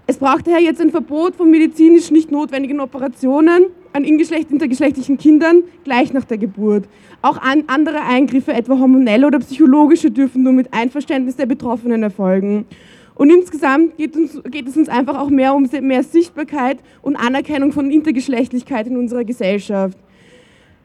Es 0.07 0.17
braucht 0.17 0.47
daher 0.47 0.61
jetzt 0.61 0.79
ein 0.79 0.91
Verbot 0.91 1.35
von 1.35 1.51
medizinisch 1.51 2.09
nicht 2.09 2.31
notwendigen 2.31 2.79
Operationen 2.79 3.65
an 3.93 4.03
intergeschlechtlichen 4.03 5.17
Kindern 5.17 5.63
gleich 5.83 6.13
nach 6.13 6.25
der 6.25 6.37
Geburt. 6.37 6.85
Auch 7.21 7.37
an 7.37 7.65
andere 7.67 8.01
Eingriffe, 8.01 8.53
etwa 8.53 8.79
hormonelle 8.79 9.27
oder 9.27 9.39
psychologische, 9.39 10.11
dürfen 10.11 10.43
nur 10.43 10.53
mit 10.53 10.73
Einverständnis 10.73 11.35
der 11.35 11.45
Betroffenen 11.45 12.03
erfolgen. 12.03 12.65
Und 13.15 13.29
insgesamt 13.29 13.97
geht, 13.97 14.15
uns, 14.15 14.41
geht, 14.49 14.67
es 14.67 14.77
uns 14.77 14.89
einfach 14.89 15.17
auch 15.19 15.29
mehr 15.29 15.53
um 15.53 15.69
mehr 15.81 16.03
Sichtbarkeit 16.03 16.79
und 17.01 17.15
Anerkennung 17.15 17.71
von 17.71 17.91
Intergeschlechtlichkeit 17.91 18.87
in 18.87 18.97
unserer 18.97 19.23
Gesellschaft. 19.23 19.97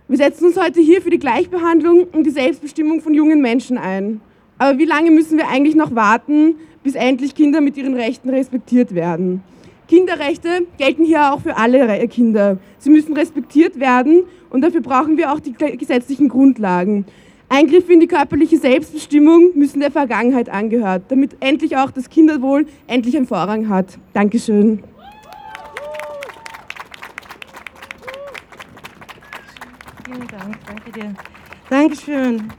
Wir 0.09 0.19
setzen 0.19 0.47
uns 0.47 0.61
heute 0.61 0.81
hier 0.81 1.01
für 1.01 1.11
die 1.11 1.19
Gleichbehandlung 1.19 2.05
und 2.13 2.25
die 2.25 2.31
Selbstbestimmung 2.31 3.01
von 3.01 3.15
jungen 3.15 3.41
Menschen 3.41 3.79
ein. 3.79 4.21
Aber 4.59 4.79
wie 4.79 4.85
lange 4.85 5.11
müssen 5.11 5.39
wir 5.39 5.49
eigentlich 5.49 5.75
noch 5.75 5.95
warten, 5.95 6.57
bis 6.83 6.95
endlich 6.95 7.35
Kinder 7.35 7.61
mit 7.61 7.77
ihren 7.77 7.95
Rechten 7.95 8.29
respektiert 8.29 8.95
werden? 8.95 9.43
Kinderrechte 9.89 10.67
gelten 10.79 11.05
hier 11.05 11.33
auch 11.33 11.41
für 11.41 11.57
alle 11.57 12.07
Kinder. 12.09 12.59
Sie 12.79 12.91
müssen 12.91 13.15
respektiert 13.15 13.79
werden 13.79 14.25
und 14.51 14.63
dafür 14.63 14.81
brauchen 14.81 15.17
wir 15.17 15.33
auch 15.33 15.41
die 15.41 15.53
gesetzlichen 15.53 16.29
Grundlagen. 16.29 17.07
Eingriffe 17.49 17.93
in 17.93 18.01
die 18.01 18.09
körperliche 18.09 18.59
Selbstbestimmung 18.59 19.53
müssen 19.55 19.81
der 19.81 19.93
Vergangenheit 19.93 20.49
angehört, 20.49 21.05
damit 21.09 21.37
endlich 21.39 21.77
auch 21.77 21.93
das 21.93 22.11
Kinderwohl 22.11 22.67
endlich 22.89 23.17
einen 23.17 23.27
Vorrang 23.27 23.69
hat. 23.69 23.99
Dankeschön. 24.13 24.83
Vielen 30.05 30.27
Dank, 30.27 30.59
danke 30.67 30.93
dir. 30.93 31.15
Dankeschön. 31.71 32.53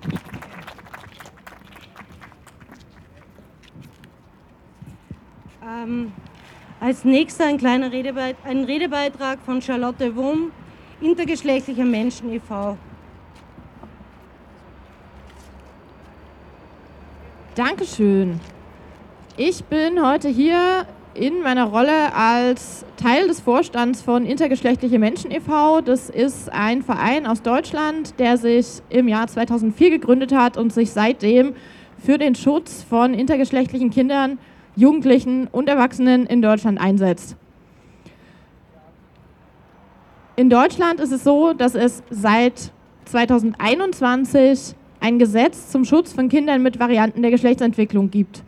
Ähm, 5.62 6.12
als 6.79 7.03
nächster 7.05 7.46
ein 7.46 7.57
kleiner 7.57 7.91
Redebeit 7.91 8.36
ein 8.43 8.63
Redebeitrag 8.63 9.39
von 9.46 9.62
Charlotte 9.62 10.15
Wurm, 10.15 10.51
Intergeschlechtlicher 11.01 11.86
Menschen 11.86 12.31
e.V. 12.31 12.77
Dankeschön. 17.55 18.39
Ich 19.36 19.63
bin 19.63 20.05
heute 20.05 20.29
hier 20.29 20.86
in 21.15 21.41
meiner 21.41 21.65
Rolle 21.65 22.13
als 22.13 22.86
Teil 22.98 23.27
des 23.27 23.39
Vorstands 23.39 24.03
von 24.03 24.25
Intergeschlechtliche 24.25 25.00
Menschen 25.00 25.31
e.V. 25.31 25.81
Das 25.81 26.10
ist 26.10 26.51
ein 26.51 26.84
Verein 26.84 27.25
aus 27.25 27.41
Deutschland, 27.41 28.19
der 28.19 28.38
sich 28.38 28.84
im 28.89 29.07
Jahr 29.07 29.27
2004 29.27 29.89
gegründet 29.89 30.31
hat 30.31 30.57
und 30.57 30.72
sich 30.72 30.91
seitdem 30.91 31.55
für 31.98 32.19
den 32.19 32.36
Schutz 32.36 32.84
von 32.84 33.15
intergeschlechtlichen 33.15 33.89
Kindern 33.89 34.38
Jugendlichen 34.77 35.48
und 35.51 35.67
Erwachsenen 35.67 36.27
in 36.27 36.41
Deutschland 36.41 36.79
einsetzt. 36.79 37.36
In 40.36 40.51
Deutschland 40.51 41.00
ist 41.00 41.12
es 41.12 41.24
so, 41.24 41.53
dass 41.53 41.74
es 41.74 42.03
seit 42.12 42.72
2021 43.05 44.75
ein 45.00 45.17
Gesetz 45.17 45.72
zum 45.72 45.84
Schutz 45.84 46.13
von 46.13 46.29
Kindern 46.29 46.62
mit 46.62 46.79
Varianten 46.79 47.24
der 47.24 47.31
Geschlechtsentwicklung 47.31 48.12
gibt. 48.12 48.43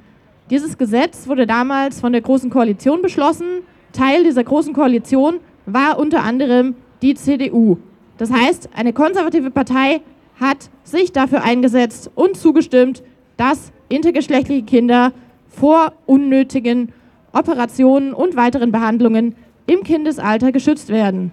Dieses 0.52 0.78
Gesetz 0.78 1.28
wurde 1.28 1.48
damals 1.48 2.00
von 2.00 2.12
der 2.12 2.22
Großen 2.22 2.52
Koalition 2.52 3.02
beschlossen. 3.02 3.64
Teil 3.92 4.24
dieser 4.24 4.44
Großen 4.44 4.74
Koalition 4.74 5.40
war 5.66 5.98
unter 5.98 6.24
anderem 6.24 6.76
die 7.02 7.16
CDU. 7.16 7.78
Das 8.20 8.32
heißt, 8.32 8.70
eine 8.76 8.94
konservative 8.94 9.50
Partei 9.50 10.02
hat 10.40 10.70
sich 10.84 11.12
dafür 11.12 11.44
eingesetzt 11.44 12.12
und 12.14 12.38
zugestimmt, 12.38 13.02
dass 13.36 13.72
intergeschlechtliche 13.90 14.64
Kinder 14.64 15.12
vor 15.50 15.94
unnötigen 16.06 16.94
Operationen 17.34 18.14
und 18.14 18.36
weiteren 18.36 18.72
Behandlungen 18.72 19.36
im 19.68 19.84
Kindesalter 19.84 20.52
geschützt 20.52 20.90
werden. 20.90 21.32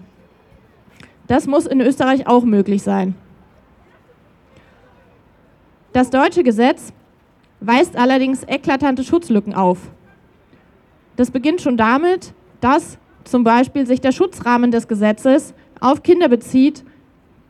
Das 1.27 1.47
muss 1.47 1.65
in 1.65 1.81
Österreich 1.81 2.27
auch 2.27 2.43
möglich 2.43 2.83
sein. 2.83 3.15
Das 5.93 6.09
deutsche 6.09 6.43
Gesetz 6.43 6.93
weist 7.59 7.95
allerdings 7.97 8.43
eklatante 8.43 9.03
Schutzlücken 9.03 9.53
auf. 9.55 9.79
Das 11.15 11.31
beginnt 11.31 11.61
schon 11.61 11.77
damit, 11.77 12.33
dass 12.61 12.99
zum 13.23 13.43
Beispiel 13.43 13.87
sich 13.87 13.99
der 13.99 14.11
Schutzrahmen 14.11 14.71
des 14.71 14.87
Gesetzes 14.87 15.53
auf 15.79 16.03
Kinder 16.03 16.29
bezieht, 16.29 16.83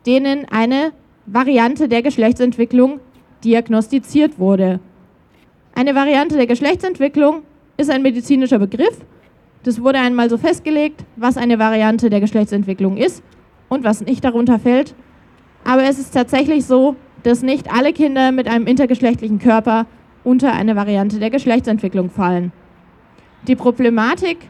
denen 0.06 0.46
eine 0.46 0.92
Variante 1.26 1.90
der 1.90 2.02
Geschlechtsentwicklung 2.02 3.02
diagnostiziert 3.44 4.40
wurde. 4.40 4.80
Eine 5.78 5.94
Variante 5.94 6.38
der 6.38 6.48
Geschlechtsentwicklung 6.48 7.44
ist 7.78 7.92
ein 7.92 8.02
medizinischer 8.02 8.58
Begriff. 8.58 8.98
Das 9.62 9.80
wurde 9.80 10.00
einmal 10.00 10.28
so 10.28 10.40
festgelegt, 10.40 11.06
was 11.18 11.38
eine 11.38 11.60
Variante 11.60 12.10
der 12.10 12.20
Geschlechtsentwicklung 12.20 12.98
ist 12.98 13.22
und 13.70 13.84
was 13.84 14.02
nicht 14.02 14.24
darunter 14.24 14.58
fällt. 14.58 14.96
Aber 15.64 15.84
es 15.84 16.00
ist 16.00 16.16
tatsächlich 16.16 16.66
so, 16.66 16.96
dass 17.22 17.44
nicht 17.44 17.72
alle 17.72 17.94
Kinder 17.94 18.32
mit 18.32 18.48
einem 18.48 18.66
intergeschlechtlichen 18.66 19.38
Körper 19.38 19.86
unter 20.24 20.52
eine 20.52 20.76
Variante 20.76 21.20
der 21.20 21.30
Geschlechtsentwicklung 21.30 22.10
fallen. 22.10 22.52
Die 23.48 23.56
Problematik 23.56 24.50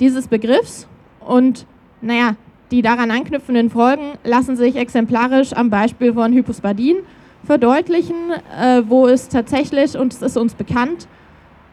dieses 0.00 0.26
Begriffs 0.26 0.88
und 1.20 1.66
naja, 2.00 2.36
die 2.70 2.80
daran 2.80 3.10
anknüpfenden 3.10 3.68
Folgen 3.68 4.12
lassen 4.24 4.56
sich 4.56 4.76
exemplarisch 4.76 5.52
am 5.52 5.68
Beispiel 5.68 6.14
von 6.14 6.32
Hypospadin 6.32 6.96
verdeutlichen, 7.44 8.32
äh, 8.32 8.82
wo 8.86 9.06
es 9.06 9.28
tatsächlich, 9.28 9.96
und 9.96 10.12
es 10.12 10.22
ist 10.22 10.36
uns 10.36 10.54
bekannt, 10.54 11.08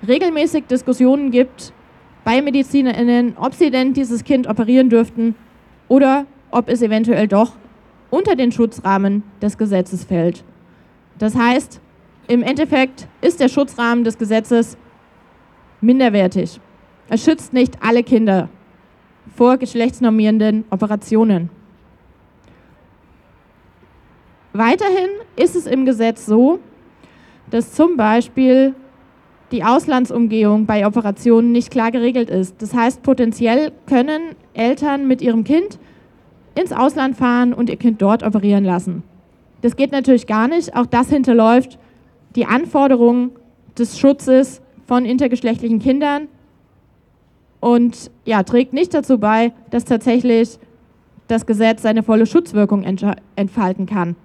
regelmäßig 0.08 0.66
Diskussionen 0.68 1.32
gibt 1.32 1.74
bei 2.24 2.42
MedizinerInnen, 2.42 3.38
ob 3.38 3.54
sie 3.54 3.72
denn 3.72 3.94
dieses 3.94 4.24
Kind 4.24 4.48
operieren 4.48 4.90
dürften 4.90 5.36
oder 5.88 6.26
ob 6.52 6.70
es 6.70 6.82
eventuell 6.82 7.28
doch 7.28 7.54
unter 8.10 8.36
den 8.36 8.52
Schutzrahmen 8.52 9.24
des 9.42 9.58
Gesetzes 9.58 10.04
fällt. 10.06 10.44
Das 11.18 11.36
heißt, 11.36 11.82
im 12.28 12.42
Endeffekt 12.42 13.08
ist 13.22 13.40
der 13.40 13.50
Schutzrahmen 13.50 14.04
des 14.04 14.18
Gesetzes 14.18 14.78
minderwertig. 15.82 16.60
Es 17.10 17.24
schützt 17.24 17.54
nicht 17.54 17.78
alle 17.82 18.04
Kinder 18.04 18.50
vor 19.36 19.58
geschlechtsnormierenden 19.58 20.66
Operationen. 20.70 21.50
Weiterhin 24.58 25.10
ist 25.36 25.54
es 25.58 25.68
im 25.68 25.86
Gesetz 25.86 26.26
so, 26.26 26.60
dass 27.52 27.74
zum 27.74 27.98
Beispiel 27.98 28.74
die 29.52 29.66
Auslandsumgehung 29.66 30.66
bei 30.66 30.88
Operationen 30.88 31.52
nicht 31.52 31.72
klar 31.72 31.92
geregelt 31.92 32.30
ist. 32.30 32.62
Das 32.62 32.74
heißt, 32.74 33.04
potenziell 33.04 33.74
können 33.86 34.22
Eltern 34.54 35.10
mit 35.10 35.22
ihrem 35.22 35.44
Kind 35.44 35.78
ins 36.56 36.72
Ausland 36.72 37.18
fahren 37.18 37.54
und 37.54 37.70
ihr 37.70 37.76
Kind 37.76 38.02
dort 38.02 38.24
operieren 38.24 38.64
lassen. 38.64 39.04
Das 39.62 39.76
geht 39.76 39.92
natürlich 39.92 40.26
gar 40.26 40.48
nicht. 40.48 40.74
Auch 40.74 40.86
das 40.86 41.10
hinterläuft 41.10 41.78
die 42.38 42.46
Anforderungen 42.46 43.32
des 43.78 44.00
Schutzes 44.00 44.62
von 44.88 45.04
intergeschlechtlichen 45.04 45.80
Kindern 45.80 46.30
und 47.60 48.10
ja, 48.24 48.44
trägt 48.44 48.72
nicht 48.72 48.94
dazu 48.94 49.18
bei, 49.18 49.52
dass 49.70 49.84
tatsächlich 49.84 50.60
das 51.28 51.46
Gesetz 51.46 51.82
seine 51.82 52.04
volle 52.04 52.26
Schutzwirkung 52.26 52.84
entfalten 53.36 53.86
kann. 53.86 54.16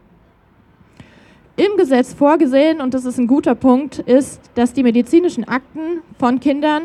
Im 1.60 1.76
Gesetz 1.76 2.14
vorgesehen, 2.14 2.80
und 2.80 2.94
das 2.94 3.04
ist 3.04 3.18
ein 3.18 3.26
guter 3.26 3.54
Punkt, 3.54 3.98
ist, 3.98 4.40
dass 4.54 4.72
die 4.72 4.82
medizinischen 4.82 5.46
Akten 5.46 6.00
von 6.18 6.40
Kindern 6.40 6.84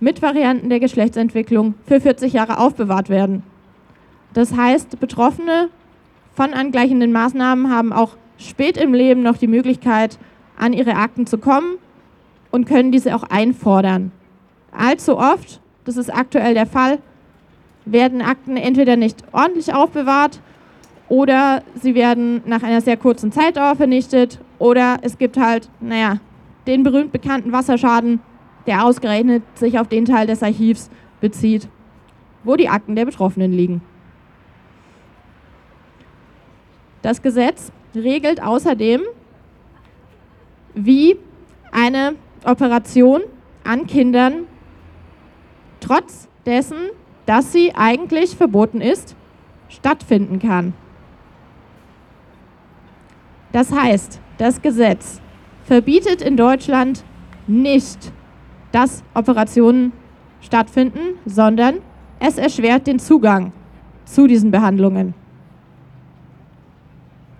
mit 0.00 0.20
Varianten 0.20 0.68
der 0.68 0.80
Geschlechtsentwicklung 0.80 1.74
für 1.86 2.00
40 2.00 2.32
Jahre 2.32 2.58
aufbewahrt 2.58 3.08
werden. 3.08 3.44
Das 4.34 4.56
heißt, 4.56 4.98
Betroffene 4.98 5.68
von 6.34 6.54
angleichenden 6.54 7.12
Maßnahmen 7.12 7.70
haben 7.70 7.92
auch 7.92 8.16
spät 8.36 8.76
im 8.76 8.94
Leben 8.94 9.22
noch 9.22 9.36
die 9.36 9.46
Möglichkeit, 9.46 10.18
an 10.58 10.72
ihre 10.72 10.96
Akten 10.96 11.28
zu 11.28 11.38
kommen 11.38 11.78
und 12.50 12.66
können 12.66 12.90
diese 12.90 13.14
auch 13.14 13.22
einfordern. 13.22 14.10
Allzu 14.72 15.18
oft, 15.18 15.60
das 15.84 15.96
ist 15.96 16.12
aktuell 16.12 16.54
der 16.54 16.66
Fall, 16.66 16.98
werden 17.84 18.22
Akten 18.22 18.56
entweder 18.56 18.96
nicht 18.96 19.22
ordentlich 19.30 19.72
aufbewahrt 19.72 20.40
oder 21.08 21.62
sie 21.80 21.94
werden 21.94 22.42
nach 22.46 22.62
einer 22.62 22.80
sehr 22.80 22.96
kurzen 22.96 23.30
Zeitdauer 23.32 23.76
vernichtet 23.76 24.40
oder 24.58 24.98
es 25.02 25.18
gibt 25.18 25.36
halt, 25.36 25.68
naja, 25.80 26.18
den 26.66 26.82
berühmt 26.82 27.12
bekannten 27.12 27.52
Wasserschaden, 27.52 28.20
der 28.66 28.84
ausgerechnet 28.84 29.42
sich 29.54 29.78
auf 29.78 29.88
den 29.88 30.04
Teil 30.04 30.26
des 30.26 30.42
Archivs 30.42 30.90
bezieht, 31.20 31.68
wo 32.42 32.56
die 32.56 32.68
Akten 32.68 32.96
der 32.96 33.04
Betroffenen 33.04 33.52
liegen. 33.52 33.82
Das 37.02 37.22
Gesetz 37.22 37.70
regelt 37.94 38.42
außerdem, 38.42 39.02
wie 40.74 41.16
eine 41.70 42.16
Operation 42.44 43.22
an 43.64 43.86
Kindern 43.86 44.46
trotz 45.80 46.28
dessen, 46.46 46.76
dass 47.26 47.52
sie 47.52 47.74
eigentlich 47.74 48.36
verboten 48.36 48.80
ist, 48.80 49.14
stattfinden 49.68 50.38
kann. 50.38 50.74
Das 53.56 53.72
heißt, 53.72 54.20
das 54.36 54.60
Gesetz 54.60 55.22
verbietet 55.64 56.20
in 56.20 56.36
Deutschland 56.36 57.02
nicht, 57.46 58.12
dass 58.70 59.02
Operationen 59.14 59.92
stattfinden, 60.42 61.18
sondern 61.24 61.76
es 62.20 62.36
erschwert 62.36 62.86
den 62.86 62.98
Zugang 62.98 63.52
zu 64.04 64.26
diesen 64.26 64.50
Behandlungen. 64.50 65.14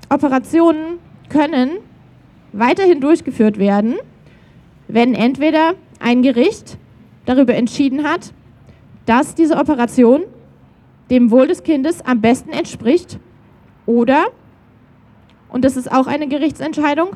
Operationen 0.08 1.00
können 1.28 1.72
weiterhin 2.54 3.02
durchgeführt 3.02 3.58
werden, 3.58 3.96
wenn 4.88 5.12
entweder 5.12 5.74
ein 6.00 6.22
Gericht 6.22 6.78
darüber 7.26 7.54
entschieden 7.54 8.04
hat, 8.04 8.32
dass 9.04 9.34
diese 9.34 9.58
Operation 9.58 10.22
dem 11.10 11.30
Wohl 11.30 11.48
des 11.48 11.62
Kindes 11.62 12.00
am 12.06 12.22
besten 12.22 12.52
entspricht 12.52 13.18
oder 13.84 14.28
und 15.48 15.64
das 15.64 15.76
ist 15.76 15.90
auch 15.90 16.06
eine 16.06 16.28
Gerichtsentscheidung, 16.28 17.10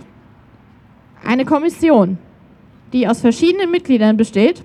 eine 1.25 1.45
Kommission, 1.45 2.19
die 2.93 3.07
aus 3.07 3.21
verschiedenen 3.21 3.71
Mitgliedern 3.71 4.17
besteht, 4.17 4.65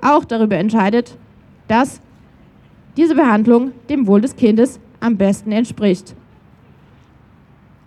auch 0.00 0.24
darüber 0.24 0.56
entscheidet, 0.56 1.16
dass 1.68 2.00
diese 2.96 3.14
Behandlung 3.14 3.72
dem 3.88 4.06
Wohl 4.06 4.20
des 4.20 4.36
Kindes 4.36 4.80
am 5.00 5.16
besten 5.16 5.52
entspricht. 5.52 6.14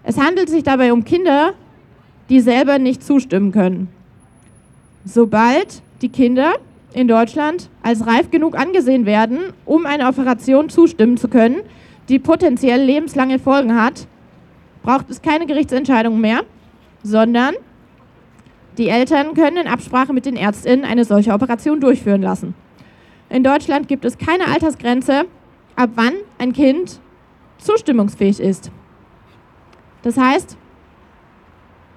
Es 0.04 0.20
handelt 0.20 0.50
sich 0.50 0.64
dabei 0.64 0.92
um 0.92 1.04
Kinder, 1.04 1.54
die 2.30 2.40
selber 2.40 2.80
nicht 2.80 3.04
zustimmen 3.04 3.52
können. 3.52 3.88
Sobald 5.06 5.82
die 6.02 6.10
Kinder 6.10 6.56
in 6.94 7.08
Deutschland 7.08 7.70
als 7.82 8.06
reif 8.06 8.30
genug 8.32 8.58
angesehen 8.58 9.06
werden, 9.06 9.40
um 9.66 9.86
einer 9.86 10.10
Operation 10.10 10.70
zustimmen 10.70 11.18
zu 11.18 11.28
können, 11.28 11.62
die 12.10 12.20
potenziell 12.20 12.82
lebenslange 12.82 13.40
Folgen 13.40 13.76
hat, 13.82 14.08
braucht 14.84 15.10
es 15.10 15.22
keine 15.22 15.48
Gerichtsentscheidung 15.48 16.22
mehr, 16.22 16.42
sondern 17.02 17.56
die 18.78 18.90
Eltern 18.90 19.34
können 19.34 19.58
in 19.58 19.68
Absprache 19.68 20.14
mit 20.14 20.26
den 20.26 20.36
Ärztinnen 20.36 20.86
eine 20.86 21.06
solche 21.06 21.32
Operation 21.32 21.80
durchführen 21.80 22.22
lassen. 22.22 22.54
In 23.30 23.44
Deutschland 23.44 23.88
gibt 23.88 24.06
es 24.06 24.18
keine 24.18 24.48
Altersgrenze, 24.48 25.26
ab 25.76 25.92
wann 25.96 26.14
ein 26.38 26.54
Kind 26.54 27.00
zustimmungsfähig 27.58 28.40
ist. 28.40 28.72
Das 30.04 30.18
heißt, 30.18 30.58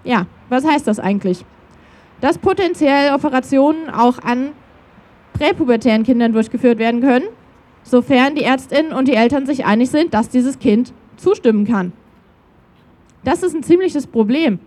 ja, 0.04 0.26
was 0.48 0.64
heißt 0.64 0.86
das 0.86 1.00
eigentlich? 1.00 1.44
Dass 2.20 2.38
potenziell 2.38 3.12
Operationen 3.12 3.90
auch 3.90 4.18
an 4.20 4.52
präpubertären 5.32 6.04
Kindern 6.04 6.32
durchgeführt 6.32 6.78
werden 6.78 7.00
können, 7.00 7.26
sofern 7.82 8.34
die 8.34 8.42
Ärztinnen 8.42 8.92
und 8.92 9.08
die 9.08 9.14
Eltern 9.14 9.44
sich 9.44 9.66
einig 9.66 9.90
sind, 9.90 10.14
dass 10.14 10.28
dieses 10.28 10.58
Kind 10.58 10.92
zustimmen 11.16 11.66
kann. 11.66 11.92
Das 13.26 13.42
ist 13.42 13.56
ein 13.56 13.64
ziemliches 13.64 14.06
Problem, 14.06 14.60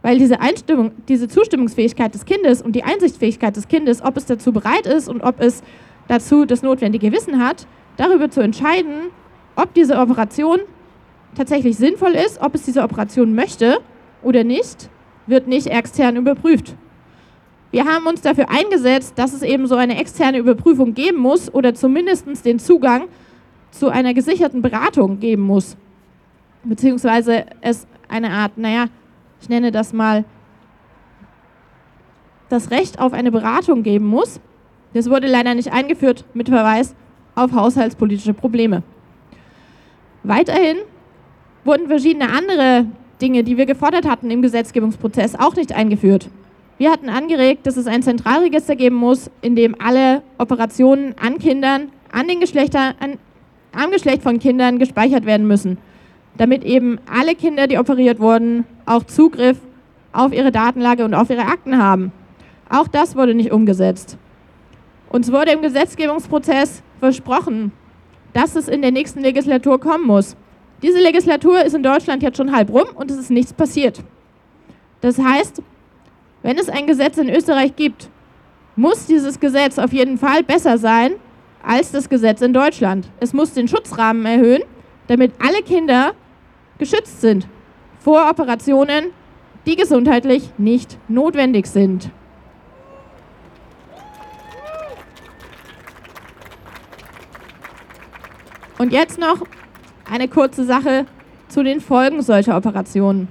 weil 0.00 0.18
diese 0.18 0.40
Einstimmung, 0.40 0.92
diese 1.06 1.28
Zustimmungsfähigkeit 1.28 2.14
des 2.14 2.24
Kindes 2.24 2.62
und 2.62 2.74
die 2.74 2.82
Einsichtsfähigkeit 2.82 3.54
des 3.54 3.68
Kindes, 3.68 4.02
ob 4.02 4.16
es 4.16 4.24
dazu 4.24 4.54
bereit 4.54 4.86
ist 4.86 5.06
und 5.06 5.20
ob 5.20 5.38
es 5.38 5.62
dazu 6.08 6.46
das 6.46 6.62
notwendige 6.62 7.12
Wissen 7.12 7.44
hat, 7.44 7.66
darüber 7.98 8.30
zu 8.30 8.40
entscheiden, 8.40 9.10
ob 9.54 9.74
diese 9.74 9.98
Operation 9.98 10.60
tatsächlich 11.34 11.76
sinnvoll 11.76 12.12
ist, 12.12 12.40
ob 12.40 12.54
es 12.54 12.62
diese 12.62 12.82
Operation 12.84 13.34
möchte 13.34 13.80
oder 14.22 14.44
nicht, 14.44 14.88
wird 15.26 15.46
nicht 15.46 15.66
extern 15.66 16.16
überprüft. 16.16 16.74
Wir 17.70 17.84
haben 17.84 18.06
uns 18.06 18.22
dafür 18.22 18.48
eingesetzt, 18.48 19.12
dass 19.16 19.34
es 19.34 19.42
eben 19.42 19.66
so 19.66 19.74
eine 19.74 20.00
externe 20.00 20.38
Überprüfung 20.38 20.94
geben 20.94 21.18
muss 21.18 21.52
oder 21.52 21.74
zumindest 21.74 22.46
den 22.46 22.60
Zugang 22.60 23.08
zu 23.70 23.90
einer 23.90 24.14
gesicherten 24.14 24.62
Beratung 24.62 25.20
geben 25.20 25.42
muss. 25.42 25.76
Beziehungsweise 26.64 27.46
es 27.60 27.86
eine 28.08 28.30
Art, 28.30 28.58
naja, 28.58 28.86
ich 29.40 29.48
nenne 29.48 29.70
das 29.72 29.92
mal, 29.92 30.24
das 32.48 32.70
Recht 32.70 32.98
auf 33.00 33.12
eine 33.12 33.30
Beratung 33.30 33.82
geben 33.82 34.06
muss. 34.06 34.40
Das 34.92 35.08
wurde 35.08 35.28
leider 35.28 35.54
nicht 35.54 35.72
eingeführt 35.72 36.24
mit 36.34 36.48
Verweis 36.48 36.94
auf 37.34 37.52
haushaltspolitische 37.52 38.34
Probleme. 38.34 38.82
Weiterhin 40.22 40.78
wurden 41.64 41.86
verschiedene 41.86 42.30
andere 42.30 42.86
Dinge, 43.22 43.44
die 43.44 43.56
wir 43.56 43.66
gefordert 43.66 44.08
hatten 44.08 44.30
im 44.30 44.42
Gesetzgebungsprozess, 44.42 45.36
auch 45.36 45.54
nicht 45.54 45.72
eingeführt. 45.72 46.28
Wir 46.78 46.90
hatten 46.90 47.08
angeregt, 47.08 47.66
dass 47.66 47.76
es 47.76 47.86
ein 47.86 48.02
Zentralregister 48.02 48.74
geben 48.74 48.96
muss, 48.96 49.30
in 49.42 49.54
dem 49.54 49.76
alle 49.80 50.22
Operationen 50.38 51.14
an 51.22 51.38
Kindern, 51.38 51.92
an 52.10 52.26
den 52.26 52.40
Geschlechtern, 52.40 52.94
an, 52.98 53.18
am 53.72 53.90
Geschlecht 53.90 54.22
von 54.22 54.38
Kindern 54.38 54.78
gespeichert 54.78 55.26
werden 55.26 55.46
müssen, 55.46 55.78
damit 56.36 56.64
eben 56.64 56.98
alle 57.10 57.34
Kinder, 57.34 57.66
die 57.66 57.78
operiert 57.78 58.20
wurden, 58.20 58.64
auch 58.86 59.04
Zugriff 59.04 59.58
auf 60.12 60.32
ihre 60.32 60.50
Datenlage 60.50 61.04
und 61.04 61.14
auf 61.14 61.30
ihre 61.30 61.46
Akten 61.46 61.78
haben. 61.78 62.12
Auch 62.68 62.88
das 62.88 63.16
wurde 63.16 63.34
nicht 63.34 63.52
umgesetzt. 63.52 64.16
Uns 65.08 65.32
wurde 65.32 65.52
im 65.52 65.62
Gesetzgebungsprozess 65.62 66.82
versprochen, 67.00 67.72
dass 68.32 68.54
es 68.54 68.68
in 68.68 68.80
der 68.80 68.92
nächsten 68.92 69.20
Legislatur 69.20 69.80
kommen 69.80 70.06
muss. 70.06 70.36
Diese 70.82 71.00
Legislatur 71.00 71.64
ist 71.64 71.74
in 71.74 71.82
Deutschland 71.82 72.22
jetzt 72.22 72.36
schon 72.36 72.54
halb 72.54 72.70
rum 72.70 72.86
und 72.94 73.10
es 73.10 73.18
ist 73.18 73.30
nichts 73.30 73.52
passiert. 73.52 74.02
Das 75.00 75.18
heißt, 75.18 75.62
wenn 76.42 76.58
es 76.58 76.68
ein 76.68 76.86
Gesetz 76.86 77.18
in 77.18 77.28
Österreich 77.28 77.76
gibt, 77.76 78.08
muss 78.76 79.06
dieses 79.06 79.40
Gesetz 79.40 79.78
auf 79.78 79.92
jeden 79.92 80.16
Fall 80.16 80.42
besser 80.42 80.78
sein 80.78 81.12
als 81.62 81.90
das 81.90 82.08
Gesetz 82.08 82.40
in 82.40 82.54
Deutschland. 82.54 83.10
Es 83.20 83.32
muss 83.32 83.52
den 83.52 83.68
Schutzrahmen 83.68 84.24
erhöhen, 84.24 84.62
damit 85.10 85.32
alle 85.40 85.60
Kinder 85.62 86.12
geschützt 86.78 87.20
sind 87.20 87.48
vor 87.98 88.30
Operationen, 88.30 89.06
die 89.66 89.74
gesundheitlich 89.74 90.50
nicht 90.56 90.98
notwendig 91.08 91.66
sind. 91.66 92.10
Und 98.78 98.92
jetzt 98.92 99.18
noch 99.18 99.42
eine 100.08 100.28
kurze 100.28 100.64
Sache 100.64 101.06
zu 101.48 101.64
den 101.64 101.80
Folgen 101.80 102.22
solcher 102.22 102.56
Operationen. 102.56 103.26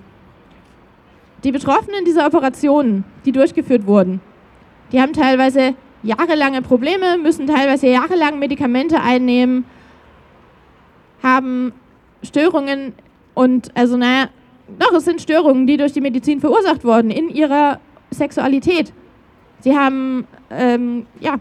Die 1.46 1.54
Betroffenen 1.54 2.04
dieser 2.04 2.28
Operationen, 2.28 3.06
die 3.24 3.32
durchgeführt 3.32 3.88
wurden, 3.88 4.20
die 4.92 5.02
haben 5.02 5.14
teilweise 5.14 5.76
jahrelange 6.04 6.62
Probleme, 6.62 7.18
müssen 7.18 7.48
teilweise 7.48 7.88
jahrelang 7.88 8.38
Medikamente 8.38 9.00
einnehmen, 9.00 9.64
haben 11.22 11.74
Störungen 12.24 12.94
und, 13.34 13.76
also 13.76 13.98
naja, 13.98 14.30
doch, 14.78 14.94
es 14.94 15.06
sind 15.06 15.22
Störungen, 15.22 15.66
die 15.66 15.78
durch 15.78 15.94
die 15.94 16.02
Medizin 16.02 16.40
verursacht 16.40 16.84
wurden 16.84 17.10
in 17.10 17.30
ihrer 17.30 17.80
Sexualität. 18.12 18.94
Sie 19.62 19.78
haben, 19.78 20.28
ähm, 20.50 21.06
ja, 21.20 21.36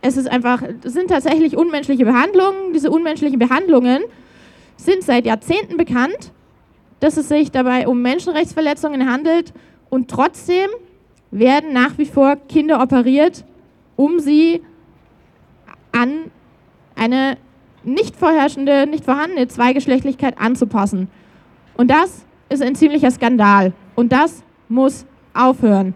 es 0.00 0.16
ist 0.16 0.28
einfach, 0.28 0.62
es 0.84 0.92
sind 0.92 1.10
tatsächlich 1.10 1.56
unmenschliche 1.56 2.04
Behandlungen. 2.04 2.72
Diese 2.72 2.90
unmenschlichen 2.90 3.38
Behandlungen 3.38 4.02
sind 4.76 5.02
seit 5.02 5.26
Jahrzehnten 5.26 5.76
bekannt, 5.76 6.32
dass 7.00 7.16
es 7.16 7.28
sich 7.28 7.50
dabei 7.50 7.86
um 7.88 8.00
Menschenrechtsverletzungen 8.02 9.10
handelt 9.10 9.52
und 9.90 10.10
trotzdem 10.10 10.68
werden 11.30 11.72
nach 11.72 11.98
wie 11.98 12.06
vor 12.06 12.36
Kinder 12.36 12.80
operiert, 12.80 13.44
um 13.96 14.18
sie 14.20 14.62
an 15.92 16.30
eine 16.94 17.36
nicht 17.84 18.16
vorherrschende, 18.16 18.86
nicht 18.86 19.04
vorhandene 19.04 19.48
Zweigeschlechtlichkeit 19.48 20.38
anzupassen. 20.38 21.08
Und 21.76 21.90
das 21.90 22.24
ist 22.48 22.62
ein 22.62 22.74
ziemlicher 22.74 23.10
Skandal. 23.10 23.72
Und 23.94 24.12
das 24.12 24.42
muss 24.68 25.06
aufhören. 25.34 25.94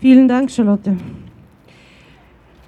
Vielen 0.00 0.28
Dank, 0.28 0.50
Charlotte. 0.50 0.98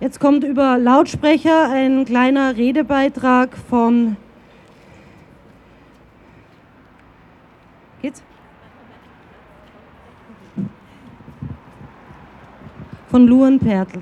Jetzt 0.00 0.20
kommt 0.20 0.42
über 0.42 0.78
Lautsprecher 0.78 1.70
ein 1.70 2.06
kleiner 2.06 2.56
Redebeitrag 2.56 3.54
von. 3.56 4.16
Geht's? 8.02 8.22
Von 13.08 13.26
Luan 13.26 13.58
Pertl. 13.58 14.00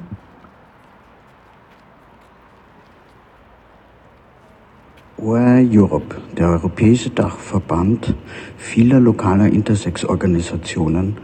OR 5.17 5.63
Europe, 5.71 6.17
der 6.37 6.49
europäische 6.49 7.11
Dachverband 7.11 8.15
vieler 8.57 9.01
lokaler 9.01 9.47
Intersex-Organisationen, 9.47 11.17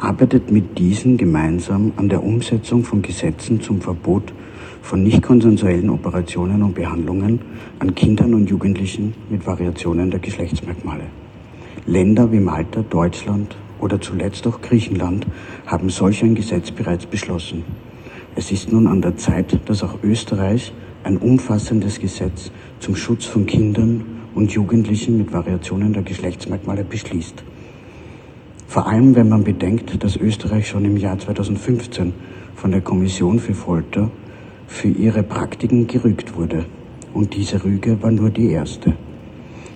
arbeitet 0.00 0.50
mit 0.50 0.78
diesen 0.78 1.16
gemeinsam 1.16 1.92
an 1.96 2.08
der 2.08 2.22
Umsetzung 2.22 2.84
von 2.84 3.00
Gesetzen 3.00 3.60
zum 3.60 3.80
Verbot 3.80 4.32
von 4.82 5.02
nicht 5.02 5.22
konsensuellen 5.22 5.90
Operationen 5.90 6.62
und 6.62 6.74
Behandlungen 6.74 7.40
an 7.78 7.94
Kindern 7.94 8.34
und 8.34 8.50
Jugendlichen 8.50 9.14
mit 9.28 9.46
Variationen 9.46 10.10
der 10.10 10.20
Geschlechtsmerkmale. 10.20 11.04
Länder 11.88 12.30
wie 12.30 12.38
Malta, 12.38 12.82
Deutschland 12.82 13.56
oder 13.80 13.98
zuletzt 13.98 14.46
auch 14.46 14.60
Griechenland 14.60 15.26
haben 15.64 15.88
solch 15.88 16.22
ein 16.22 16.34
Gesetz 16.34 16.70
bereits 16.70 17.06
beschlossen. 17.06 17.64
Es 18.36 18.52
ist 18.52 18.70
nun 18.70 18.86
an 18.86 19.00
der 19.00 19.16
Zeit, 19.16 19.58
dass 19.64 19.82
auch 19.82 19.96
Österreich 20.02 20.74
ein 21.02 21.16
umfassendes 21.16 21.98
Gesetz 21.98 22.52
zum 22.78 22.94
Schutz 22.94 23.24
von 23.24 23.46
Kindern 23.46 24.04
und 24.34 24.52
Jugendlichen 24.52 25.16
mit 25.16 25.32
Variationen 25.32 25.94
der 25.94 26.02
Geschlechtsmerkmale 26.02 26.84
beschließt. 26.84 27.42
Vor 28.66 28.86
allem, 28.86 29.16
wenn 29.16 29.30
man 29.30 29.42
bedenkt, 29.42 30.04
dass 30.04 30.18
Österreich 30.18 30.68
schon 30.68 30.84
im 30.84 30.98
Jahr 30.98 31.18
2015 31.18 32.12
von 32.54 32.70
der 32.70 32.82
Kommission 32.82 33.38
für 33.38 33.54
Folter 33.54 34.10
für 34.66 34.88
ihre 34.88 35.22
Praktiken 35.22 35.86
gerügt 35.86 36.36
wurde. 36.36 36.66
Und 37.14 37.34
diese 37.34 37.64
Rüge 37.64 38.02
war 38.02 38.10
nur 38.10 38.28
die 38.28 38.50
erste. 38.50 38.92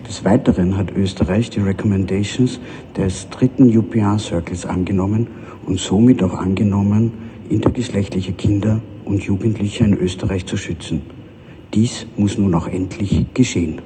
Des 0.09 0.25
Weiteren 0.25 0.77
hat 0.77 0.91
Österreich 0.91 1.51
die 1.51 1.61
Recommendations 1.61 2.61
des 2.97 3.29
dritten 3.31 3.77
UPR 3.77 4.19
Circles 4.19 4.67
angenommen 4.67 5.27
und 5.65 5.79
somit 5.79 6.23
auch 6.23 6.35
angenommen, 6.35 7.12
intergeschlechtliche 7.49 8.33
Kinder 8.33 8.81
und 9.05 9.23
Jugendliche 9.23 9.85
in 9.85 9.97
Österreich 9.97 10.47
zu 10.47 10.57
schützen. 10.57 11.03
Dies 11.73 12.07
muss 12.17 12.37
nun 12.37 12.55
auch 12.55 12.69
endlich 12.69 13.27
geschehen. 13.33 13.81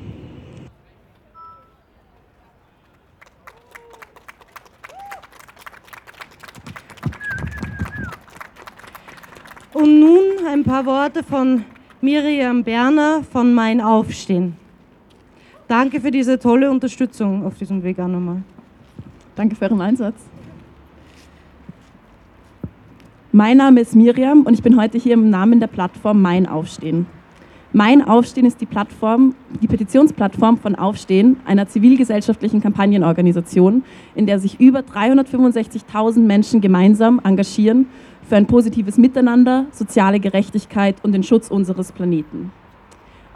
Und 9.73 10.01
nun 10.01 10.47
ein 10.51 10.65
paar 10.65 10.87
Worte 10.87 11.23
von 11.23 11.65
Miriam 12.01 12.65
Berner 12.65 13.23
von 13.31 13.55
Mein 13.55 13.81
Aufstehen. 13.81 14.66
Danke 15.69 16.01
für 16.01 16.13
diese 16.13 16.39
tolle 16.39 16.71
Unterstützung 16.71 17.45
auf 17.45 17.59
diesem 17.59 17.83
Weg 17.83 17.99
auch 17.99 18.07
nochmal. 18.07 18.43
Danke 19.35 19.57
für 19.57 19.65
Ihren 19.65 19.81
Einsatz. 19.81 20.15
Mein 23.33 23.57
Name 23.57 23.81
ist 23.81 23.97
Miriam 23.97 24.43
und 24.43 24.55
ich 24.55 24.63
bin 24.63 24.81
heute 24.81 24.97
hier 24.97 25.15
im 25.15 25.29
Namen 25.29 25.59
der 25.59 25.67
Plattform 25.67 26.23
Mein 26.23 26.47
Aufstehen. 26.47 27.07
Mein 27.73 28.07
Aufstehen 28.07 28.47
ist 28.47 28.61
die 28.61 28.67
Plattform, 28.67 29.35
die 29.61 29.67
Petitionsplattform 29.67 30.57
von 30.57 30.77
Aufstehen, 30.77 31.41
einer 31.45 31.67
zivilgesellschaftlichen 31.67 32.63
Kampagnenorganisation, 32.63 33.83
in 34.15 34.27
der 34.27 34.39
sich 34.39 34.61
über 34.61 34.81
365.000 34.81 36.21
Menschen 36.21 36.61
gemeinsam 36.61 37.21
engagieren 37.25 37.87
für 38.23 38.37
ein 38.37 38.47
positives 38.47 38.99
Miteinander, 38.99 39.67
soziale 39.73 40.21
Gerechtigkeit 40.21 40.97
und 41.03 41.13
den 41.13 41.25
Schutz 41.25 41.51
unseres 41.51 41.91
Planeten. 41.91 42.53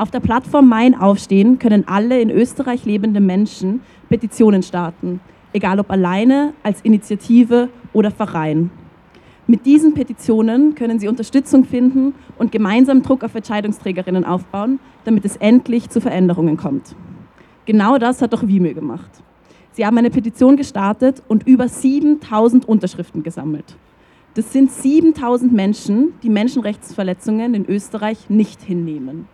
Auf 0.01 0.11
der 0.11 0.21
Plattform 0.21 0.67
Mein 0.67 0.95
Aufstehen 0.95 1.59
können 1.59 1.87
alle 1.87 2.23
in 2.23 2.31
Österreich 2.31 2.87
lebende 2.87 3.21
Menschen 3.21 3.83
Petitionen 4.09 4.63
starten, 4.63 5.21
egal 5.53 5.79
ob 5.79 5.91
alleine, 5.91 6.55
als 6.63 6.81
Initiative 6.81 7.69
oder 7.93 8.11
Verein. 8.11 8.71
Mit 9.47 9.67
diesen 9.67 9.93
Petitionen 9.93 10.75
können 10.75 10.99
Sie 10.99 11.07
Unterstützung 11.07 11.67
finden 11.67 12.15
und 12.39 12.51
gemeinsam 12.51 13.03
Druck 13.03 13.23
auf 13.25 13.35
Entscheidungsträgerinnen 13.35 14.25
aufbauen, 14.25 14.81
damit 15.05 15.27
es 15.27 15.37
endlich 15.37 15.91
zu 15.91 16.01
Veränderungen 16.01 16.57
kommt. 16.57 16.97
Genau 17.67 17.99
das 17.99 18.23
hat 18.23 18.35
auch 18.35 18.43
Wimö 18.43 18.73
gemacht. 18.73 19.11
Sie 19.73 19.85
haben 19.85 19.99
eine 19.99 20.09
Petition 20.09 20.57
gestartet 20.57 21.23
und 21.29 21.47
über 21.47 21.69
7000 21.69 22.67
Unterschriften 22.67 23.23
gesammelt. 23.23 23.77
Das 24.33 24.51
sind 24.51 24.73
7000 24.73 25.53
Menschen, 25.53 26.15
die 26.23 26.31
Menschenrechtsverletzungen 26.31 27.53
in 27.53 27.67
Österreich 27.67 28.31
nicht 28.31 28.63
hinnehmen. 28.63 29.29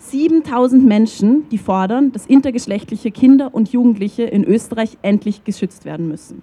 7000 0.00 0.84
Menschen, 0.84 1.48
die 1.50 1.58
fordern, 1.58 2.10
dass 2.12 2.26
intergeschlechtliche 2.26 3.10
Kinder 3.10 3.54
und 3.54 3.70
Jugendliche 3.70 4.22
in 4.24 4.44
Österreich 4.44 4.96
endlich 5.02 5.44
geschützt 5.44 5.84
werden 5.84 6.08
müssen. 6.08 6.42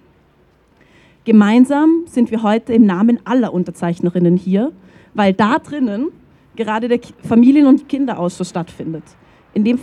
Gemeinsam 1.24 2.04
sind 2.06 2.30
wir 2.30 2.42
heute 2.42 2.72
im 2.72 2.86
Namen 2.86 3.18
aller 3.24 3.52
Unterzeichnerinnen 3.52 4.36
hier, 4.36 4.72
weil 5.12 5.34
da 5.34 5.58
drinnen 5.58 6.06
gerade 6.56 6.88
der 6.88 7.00
Familien- 7.22 7.66
und 7.66 7.88
Kinderausschuss 7.88 8.48
stattfindet. 8.48 9.04
In, 9.52 9.64
dem 9.64 9.78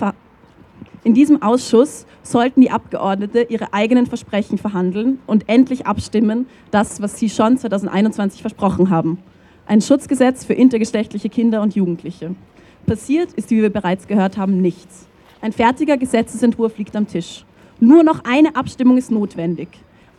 in 1.03 1.13
diesem 1.13 1.41
Ausschuss 1.41 2.07
sollten 2.23 2.61
die 2.61 2.71
Abgeordneten 2.71 3.45
ihre 3.49 3.73
eigenen 3.73 4.07
Versprechen 4.07 4.57
verhandeln 4.57 5.19
und 5.27 5.47
endlich 5.47 5.85
abstimmen, 5.85 6.47
das, 6.71 7.01
was 7.01 7.19
sie 7.19 7.29
schon 7.29 7.57
2021 7.57 8.41
versprochen 8.41 8.89
haben. 8.89 9.19
Ein 9.67 9.81
Schutzgesetz 9.81 10.45
für 10.45 10.53
intergeschlechtliche 10.53 11.29
Kinder 11.29 11.61
und 11.61 11.75
Jugendliche. 11.75 12.35
Passiert 12.85 13.33
ist, 13.33 13.49
wie 13.49 13.61
wir 13.61 13.71
bereits 13.71 14.07
gehört 14.07 14.37
haben, 14.37 14.61
nichts. 14.61 15.07
Ein 15.41 15.51
fertiger 15.51 15.97
Gesetzesentwurf 15.97 16.77
liegt 16.77 16.95
am 16.95 17.07
Tisch. 17.07 17.45
Nur 17.79 18.03
noch 18.03 18.23
eine 18.23 18.55
Abstimmung 18.55 18.97
ist 18.97 19.11
notwendig. 19.11 19.69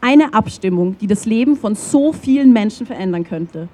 Eine 0.01 0.35
Abstimmung, 0.35 0.97
die 0.99 1.07
das 1.07 1.27
Leben 1.27 1.57
von 1.57 1.75
so 1.75 2.13
vielen 2.13 2.53
Menschen 2.53 2.87
verändern 2.87 3.25
könnte. 3.25 3.69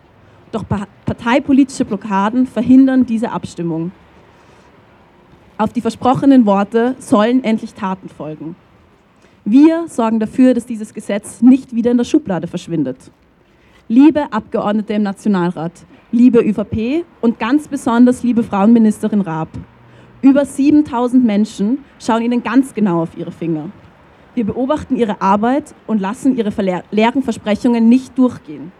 Doch 0.52 0.64
parteipolitische 1.04 1.84
Blockaden 1.84 2.46
verhindern 2.46 3.06
diese 3.06 3.30
Abstimmung. 3.30 3.92
Auf 5.56 5.72
die 5.72 5.80
versprochenen 5.80 6.44
Worte 6.44 6.94
sollen 6.98 7.42
endlich 7.44 7.74
Taten 7.74 8.08
folgen. 8.08 8.56
Wir 9.44 9.88
sorgen 9.88 10.20
dafür, 10.20 10.54
dass 10.54 10.66
dieses 10.66 10.94
Gesetz 10.94 11.40
nicht 11.40 11.74
wieder 11.74 11.90
in 11.90 11.96
der 11.96 12.04
Schublade 12.04 12.46
verschwindet. 12.46 12.98
Liebe 13.94 14.32
Abgeordnete 14.32 14.94
im 14.94 15.02
Nationalrat, 15.02 15.84
liebe 16.12 16.38
ÖVP 16.38 17.04
und 17.20 17.38
ganz 17.38 17.68
besonders 17.68 18.22
liebe 18.22 18.42
Frauenministerin 18.42 19.20
Raab, 19.20 19.50
über 20.22 20.46
7000 20.46 21.22
Menschen 21.22 21.84
schauen 21.98 22.22
Ihnen 22.22 22.42
ganz 22.42 22.72
genau 22.72 23.02
auf 23.02 23.14
Ihre 23.18 23.32
Finger. 23.32 23.68
Wir 24.34 24.46
beobachten 24.46 24.96
Ihre 24.96 25.20
Arbeit 25.20 25.74
und 25.86 26.00
lassen 26.00 26.38
Ihre 26.38 26.50
leeren 26.90 27.22
Versprechungen 27.22 27.90
nicht 27.90 28.16
durchgehen. 28.16 28.72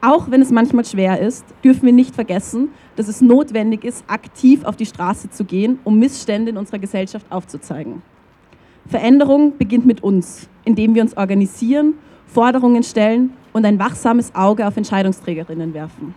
Auch 0.00 0.30
wenn 0.30 0.42
es 0.42 0.52
manchmal 0.52 0.84
schwer 0.84 1.18
ist, 1.18 1.44
dürfen 1.64 1.86
wir 1.86 1.92
nicht 1.92 2.14
vergessen, 2.14 2.68
dass 2.94 3.08
es 3.08 3.20
notwendig 3.20 3.82
ist, 3.82 4.04
aktiv 4.06 4.62
auf 4.62 4.76
die 4.76 4.86
Straße 4.86 5.30
zu 5.30 5.44
gehen, 5.44 5.80
um 5.82 5.98
Missstände 5.98 6.52
in 6.52 6.56
unserer 6.56 6.78
Gesellschaft 6.78 7.26
aufzuzeigen. 7.30 8.02
Veränderung 8.86 9.58
beginnt 9.58 9.86
mit 9.86 10.04
uns, 10.04 10.48
indem 10.64 10.94
wir 10.94 11.02
uns 11.02 11.16
organisieren, 11.16 11.94
Forderungen 12.28 12.84
stellen 12.84 13.32
und 13.58 13.66
ein 13.66 13.78
wachsames 13.78 14.34
Auge 14.34 14.66
auf 14.66 14.76
Entscheidungsträgerinnen 14.76 15.74
werfen. 15.74 16.14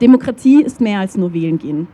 Demokratie 0.00 0.62
ist 0.62 0.80
mehr 0.80 1.00
als 1.00 1.16
nur 1.16 1.34
wählen 1.34 1.58
gehen. 1.58 1.88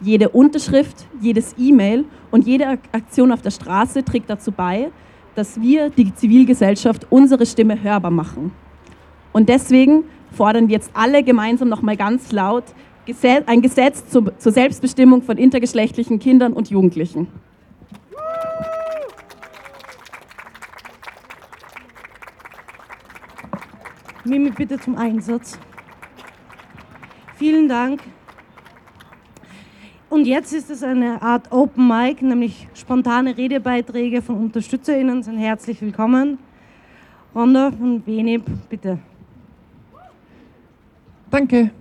Jede 0.00 0.30
Unterschrift, 0.30 1.06
jedes 1.20 1.54
E-Mail 1.58 2.06
und 2.30 2.46
jede 2.46 2.78
Aktion 2.90 3.30
auf 3.30 3.42
der 3.42 3.50
Straße 3.50 4.02
trägt 4.04 4.30
dazu 4.30 4.50
bei, 4.50 4.90
dass 5.34 5.60
wir, 5.60 5.90
die 5.90 6.12
Zivilgesellschaft, 6.14 7.06
unsere 7.10 7.46
Stimme 7.46 7.80
hörbar 7.82 8.10
machen. 8.10 8.52
Und 9.32 9.48
deswegen 9.48 10.04
fordern 10.30 10.68
wir 10.68 10.74
jetzt 10.74 10.90
alle 10.94 11.22
gemeinsam 11.22 11.68
nochmal 11.68 11.96
ganz 11.96 12.32
laut 12.32 12.64
ein 13.46 13.62
Gesetz 13.62 14.04
zur 14.08 14.52
Selbstbestimmung 14.52 15.22
von 15.22 15.36
intergeschlechtlichen 15.36 16.18
Kindern 16.18 16.52
und 16.52 16.70
Jugendlichen. 16.70 17.26
Mimi, 24.24 24.50
bitte 24.50 24.78
zum 24.78 24.96
Einsatz. 24.96 25.58
Vielen 27.34 27.68
Dank. 27.68 28.00
Und 30.08 30.26
jetzt 30.26 30.52
ist 30.52 30.70
es 30.70 30.84
eine 30.84 31.20
Art 31.20 31.50
Open 31.50 31.88
Mic, 31.88 32.24
nämlich 32.24 32.68
spontane 32.74 33.36
Redebeiträge 33.36 34.22
von 34.22 34.36
UnterstützerInnen 34.36 35.24
sind 35.24 35.38
herzlich 35.38 35.82
willkommen. 35.82 36.38
Ronda 37.34 37.72
und 37.80 38.04
Benib, 38.04 38.44
bitte. 38.68 38.98
Danke. 41.28 41.72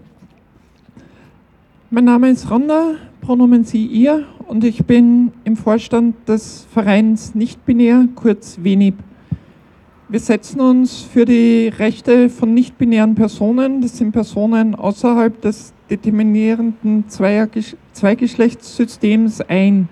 Mein 1.91 2.05
Name 2.05 2.29
ist 2.29 2.49
Ronda, 2.49 2.95
Pronomen 3.19 3.65
Sie, 3.65 3.85
ihr 3.85 4.25
und 4.47 4.63
ich 4.63 4.83
bin 4.85 5.31
im 5.43 5.57
Vorstand 5.57 6.27
des 6.27 6.65
Vereins 6.73 7.35
Nicht-Binär, 7.35 8.07
kurz 8.15 8.57
WENIB. 8.63 8.95
Wir 10.11 10.19
setzen 10.19 10.59
uns 10.59 11.01
für 11.03 11.23
die 11.23 11.69
Rechte 11.69 12.29
von 12.29 12.53
nicht-binären 12.53 13.15
Personen, 13.15 13.79
das 13.79 13.97
sind 13.97 14.11
Personen 14.11 14.75
außerhalb 14.75 15.39
des 15.39 15.71
determinierenden 15.89 17.05
Zweigeschlechtssystems 17.07 19.39
ein. 19.39 19.87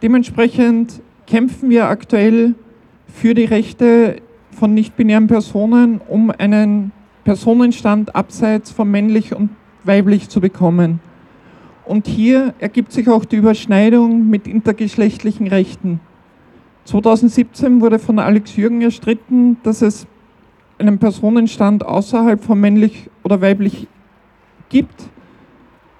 Dementsprechend 0.00 1.02
kämpfen 1.26 1.68
wir 1.68 1.90
aktuell 1.90 2.54
für 3.08 3.34
die 3.34 3.44
Rechte 3.44 4.22
von 4.52 4.72
nicht-binären 4.72 5.26
Personen, 5.26 6.00
um 6.08 6.30
einen 6.30 6.92
Personenstand 7.24 8.16
abseits 8.16 8.70
von 8.70 8.90
männlich 8.90 9.34
und 9.34 9.50
weiblich 9.84 10.30
zu 10.30 10.40
bekommen. 10.40 10.98
Und 11.84 12.06
hier 12.06 12.54
ergibt 12.58 12.92
sich 12.92 13.10
auch 13.10 13.26
die 13.26 13.36
Überschneidung 13.36 14.30
mit 14.30 14.46
intergeschlechtlichen 14.46 15.46
Rechten. 15.46 16.00
2017 16.90 17.80
wurde 17.80 18.00
von 18.00 18.18
Alex 18.18 18.56
Jürgen 18.56 18.82
erstritten, 18.82 19.58
dass 19.62 19.80
es 19.80 20.08
einen 20.76 20.98
Personenstand 20.98 21.86
außerhalb 21.86 22.42
von 22.42 22.58
männlich 22.58 23.08
oder 23.22 23.40
weiblich 23.40 23.86
gibt. 24.70 25.08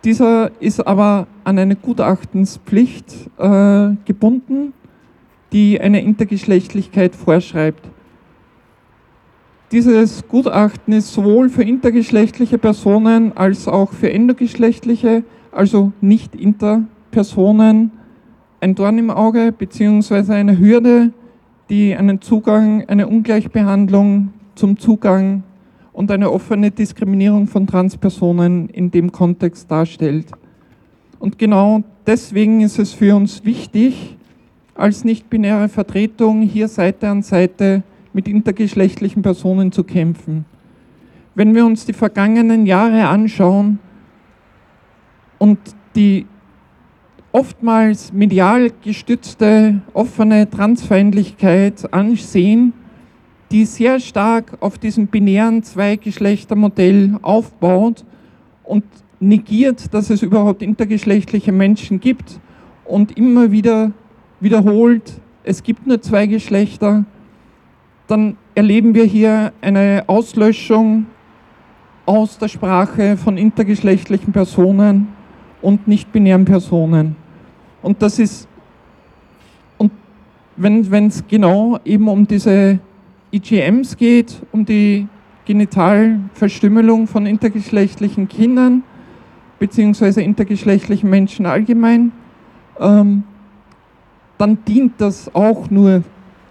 Dieser 0.03 0.51
ist 0.61 0.85
aber 0.85 1.29
an 1.45 1.59
eine 1.59 1.77
Gutachtenspflicht 1.77 3.31
äh, 3.39 3.91
gebunden, 4.05 4.73
die 5.53 5.81
eine 5.81 6.03
Intergeschlechtlichkeit 6.03 7.15
vorschreibt. 7.15 7.89
Dieses 9.71 10.27
Gutachten 10.27 10.93
ist 10.93 11.13
sowohl 11.13 11.51
für 11.51 11.63
intergeschlechtliche 11.63 12.59
Personen 12.59 13.37
als 13.37 13.69
auch 13.69 13.93
für 13.93 14.13
endogeschlechtliche, 14.13 15.23
also 15.53 15.93
nicht 16.01 16.35
interpersonen, 16.35 17.93
ein 18.61 18.75
Dorn 18.75 18.99
im 18.99 19.11
Auge 19.11 19.53
bzw. 19.53 20.33
eine 20.35 20.59
Hürde, 20.59 21.13
die 21.71 21.95
einen 21.95 22.21
Zugang, 22.21 22.85
eine 22.89 23.09
Ungleichbehandlung 23.09 24.33
zum 24.55 24.79
Zugang 24.79 25.43
und 25.93 26.11
eine 26.11 26.31
offene 26.31 26.71
Diskriminierung 26.71 27.47
von 27.47 27.67
Transpersonen 27.67 28.69
in 28.69 28.91
dem 28.91 29.13
Kontext 29.13 29.71
darstellt. 29.71 30.27
Und 31.19 31.39
genau 31.39 31.83
deswegen 32.07 32.61
ist 32.61 32.79
es 32.79 32.93
für 32.93 33.17
uns 33.17 33.45
wichtig, 33.45 34.17
als 34.75 35.05
nicht-binäre 35.05 35.69
Vertretung 35.69 36.43
hier 36.43 36.69
Seite 36.69 37.09
an 37.09 37.23
Seite 37.23 37.83
mit 38.13 38.29
intergeschlechtlichen 38.29 39.23
Personen 39.23 39.73
zu 39.73 39.85
kämpfen. 39.85 40.45
Wenn 41.35 41.55
wir 41.55 41.65
uns 41.65 41.87
die 41.87 41.93
vergangenen 41.93 42.67
Jahre 42.67 43.07
anschauen 43.07 43.79
und 45.39 45.59
die 45.95 46.27
oftmals 47.33 48.13
medial 48.13 48.71
gestützte 48.83 49.81
offene 49.93 50.49
Transfeindlichkeit 50.51 51.93
ansehen, 51.93 52.73
die 53.51 53.65
sehr 53.65 54.01
stark 54.01 54.59
auf 54.61 54.79
diesem 54.79 55.07
binären 55.07 55.63
Zweigeschlechtermodell 55.63 57.19
aufbaut 57.23 58.05
und 58.65 58.85
negiert, 59.19 59.93
dass 59.93 60.11
es 60.11 60.23
überhaupt 60.23 60.63
intergeschlechtliche 60.63 61.53
Menschen 61.53 62.01
gibt 62.01 62.41
und 62.85 63.17
immer 63.17 63.51
wieder 63.51 63.93
wiederholt, 64.41 65.21
es 65.45 65.63
gibt 65.63 65.87
nur 65.87 66.01
zwei 66.01 66.27
Geschlechter, 66.27 67.05
dann 68.07 68.37
erleben 68.55 68.95
wir 68.95 69.05
hier 69.05 69.53
eine 69.61 70.05
Auslöschung 70.07 71.07
aus 72.07 72.39
der 72.39 72.49
Sprache 72.49 73.17
von 73.17 73.37
intergeschlechtlichen 73.37 74.33
Personen 74.33 75.09
und 75.63 75.89
nicht-binären 75.89 76.45
Personen. 76.45 77.17
Und 77.83 78.03
das 78.03 78.19
ist, 78.19 78.49
und 79.79 79.91
wenn 80.57 81.07
es 81.07 81.27
genau 81.27 81.79
eben 81.85 82.09
um 82.09 82.27
diese 82.27 82.79
IGMs 83.33 83.97
geht, 83.97 84.43
um 84.53 84.65
die 84.65 85.07
Genitalverstümmelung 85.47 87.07
von 87.07 87.27
intergeschlechtlichen 87.27 88.29
Kindern 88.29 88.83
beziehungsweise 89.59 90.23
intergeschlechtlichen 90.23 91.09
Menschen 91.09 91.47
allgemein, 91.47 92.13
ähm, 92.79 93.25
dann 94.39 94.59
dient 94.65 94.95
das 94.99 95.35
auch 95.35 95.71
nur 95.71 96.03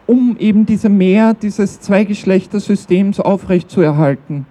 um 0.05 0.37
eben 0.39 0.65
diese 0.65 0.89
Mehr 0.89 1.33
dieses 1.33 1.79
Zweigeschlechtersystems 1.81 3.19
aufrechtzuerhalten. 3.19 4.45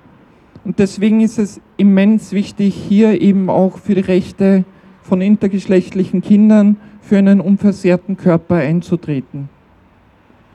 Und 0.69 0.79
deswegen 0.79 1.23
ist 1.23 1.39
es 1.39 1.63
immens 1.79 2.33
wichtig, 2.33 2.75
hier 2.75 3.23
eben 3.23 3.49
auch 3.49 3.79
für 3.79 3.95
die 3.95 4.03
Rechte 4.03 4.67
von 5.01 5.23
intergeschlechtlichen 5.23 6.21
Kindern 6.21 6.77
für 7.01 7.17
einen 7.17 7.41
unversehrten 7.41 8.19
Körper 8.19 8.57
einzutreten. 8.57 9.49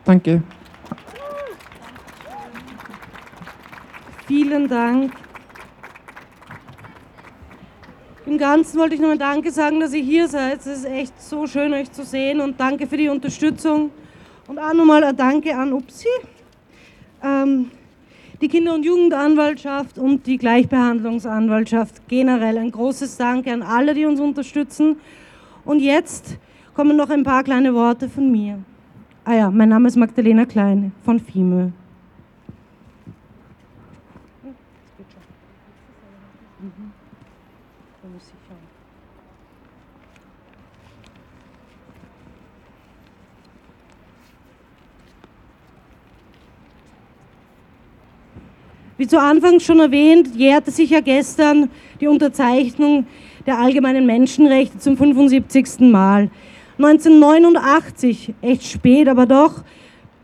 Danke. 0.05 0.43
Vielen 4.27 4.67
Dank. 4.67 5.13
Im 8.27 8.37
Ganzen 8.37 8.79
wollte 8.79 8.93
ich 8.93 9.01
nochmal 9.01 9.17
Danke 9.17 9.49
sagen, 9.49 9.79
dass 9.79 9.95
ihr 9.95 10.03
hier 10.03 10.27
seid. 10.27 10.59
Es 10.59 10.67
ist 10.67 10.85
echt 10.85 11.19
so 11.19 11.47
schön, 11.47 11.73
euch 11.73 11.91
zu 11.91 12.03
sehen 12.03 12.39
und 12.39 12.59
danke 12.59 12.85
für 12.85 12.97
die 12.97 13.09
Unterstützung. 13.09 13.89
Und 14.47 14.59
auch 14.59 14.75
nochmal 14.75 15.03
ein 15.03 15.17
Danke 15.17 15.57
an 15.57 15.73
Upsi, 15.73 16.05
ähm, 17.23 17.71
die 18.43 18.49
Kinder- 18.49 18.73
und 18.73 18.83
Jugendanwaltschaft 18.83 19.97
und 19.97 20.27
die 20.27 20.37
Gleichbehandlungsanwaltschaft. 20.37 22.05
Generell 22.09 22.57
ein 22.57 22.71
großes 22.71 23.15
Danke 23.15 23.53
an 23.53 23.61
alle, 23.61 23.93
die 23.93 24.05
uns 24.05 24.19
unterstützen. 24.19 24.97
Und 25.63 25.79
jetzt 25.79 26.37
kommen 26.73 26.97
noch 26.97 27.09
ein 27.09 27.23
paar 27.23 27.45
kleine 27.45 27.73
Worte 27.73 28.09
von 28.09 28.29
mir. 28.29 28.59
Ah 29.23 29.33
ja, 29.33 29.49
mein 29.49 29.69
Name 29.69 29.87
ist 29.87 29.95
Magdalena 29.95 30.45
Klein 30.45 30.91
von 31.05 31.21
FIMÖ. 31.21 31.69
Wie 48.95 49.07
zu 49.07 49.19
Anfang 49.19 49.59
schon 49.59 49.79
erwähnt, 49.79 50.35
jährte 50.35 50.69
sich 50.69 50.91
ja 50.91 50.99
gestern 50.99 51.69
die 51.99 52.07
Unterzeichnung 52.07 53.07
der 53.47 53.57
allgemeinen 53.57 54.05
Menschenrechte 54.05 54.77
zum 54.77 54.97
75. 54.97 55.79
Mal. 55.79 56.29
1989, 56.77 58.35
echt 58.41 58.63
spät, 58.63 59.07
aber 59.07 59.25
doch, 59.25 59.63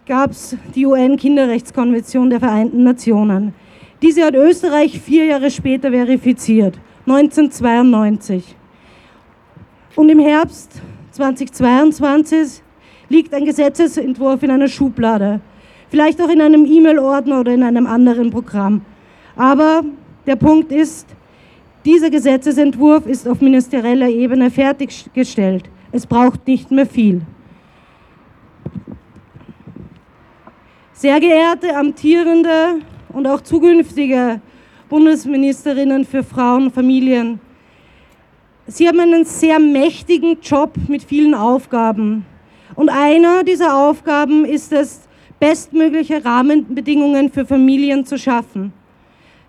gab 0.05 0.31
es 0.31 0.55
die 0.75 0.85
UN-Kinderrechtskonvention 0.85 2.29
der 2.29 2.39
Vereinten 2.39 2.83
Nationen. 2.83 3.55
Diese 4.03 4.23
hat 4.23 4.35
Österreich 4.35 4.99
vier 4.99 5.25
Jahre 5.25 5.49
später 5.49 5.91
verifiziert, 5.91 6.79
1992. 7.07 8.55
Und 9.95 10.09
im 10.09 10.19
Herbst 10.19 10.81
2022 11.11 12.61
liegt 13.09 13.33
ein 13.33 13.45
Gesetzesentwurf 13.45 14.43
in 14.43 14.51
einer 14.51 14.67
Schublade, 14.67 15.41
vielleicht 15.89 16.21
auch 16.21 16.29
in 16.29 16.41
einem 16.41 16.65
E-Mail-Ordner 16.65 17.39
oder 17.39 17.53
in 17.53 17.63
einem 17.63 17.87
anderen 17.87 18.29
Programm. 18.29 18.81
Aber 19.35 19.83
der 20.25 20.35
Punkt 20.35 20.71
ist, 20.71 21.07
dieser 21.85 22.09
Gesetzesentwurf 22.09 23.05
ist 23.05 23.27
auf 23.27 23.41
ministerieller 23.41 24.09
Ebene 24.09 24.51
fertiggestellt. 24.51 25.69
Es 25.91 26.05
braucht 26.05 26.45
nicht 26.47 26.69
mehr 26.71 26.85
viel. 26.85 27.21
Sehr 30.93 31.19
geehrte 31.19 31.75
amtierende 31.75 32.81
und 33.13 33.25
auch 33.25 33.41
zukünftige 33.41 34.41
Bundesministerinnen 34.89 36.03
für 36.05 36.23
Frauen 36.23 36.65
und 36.65 36.73
Familien, 36.73 37.39
Sie 38.71 38.87
haben 38.87 38.99
einen 38.99 39.25
sehr 39.25 39.57
mächtigen 39.57 40.41
Job 40.41 40.75
mit 40.87 41.01
vielen 41.01 41.33
Aufgaben. 41.33 42.27
Und 42.75 42.89
einer 42.89 43.43
dieser 43.43 43.75
Aufgaben 43.75 44.45
ist 44.45 44.71
es, 44.71 45.08
bestmögliche 45.39 46.23
Rahmenbedingungen 46.23 47.31
für 47.31 47.45
Familien 47.45 48.05
zu 48.05 48.17
schaffen. 48.17 48.73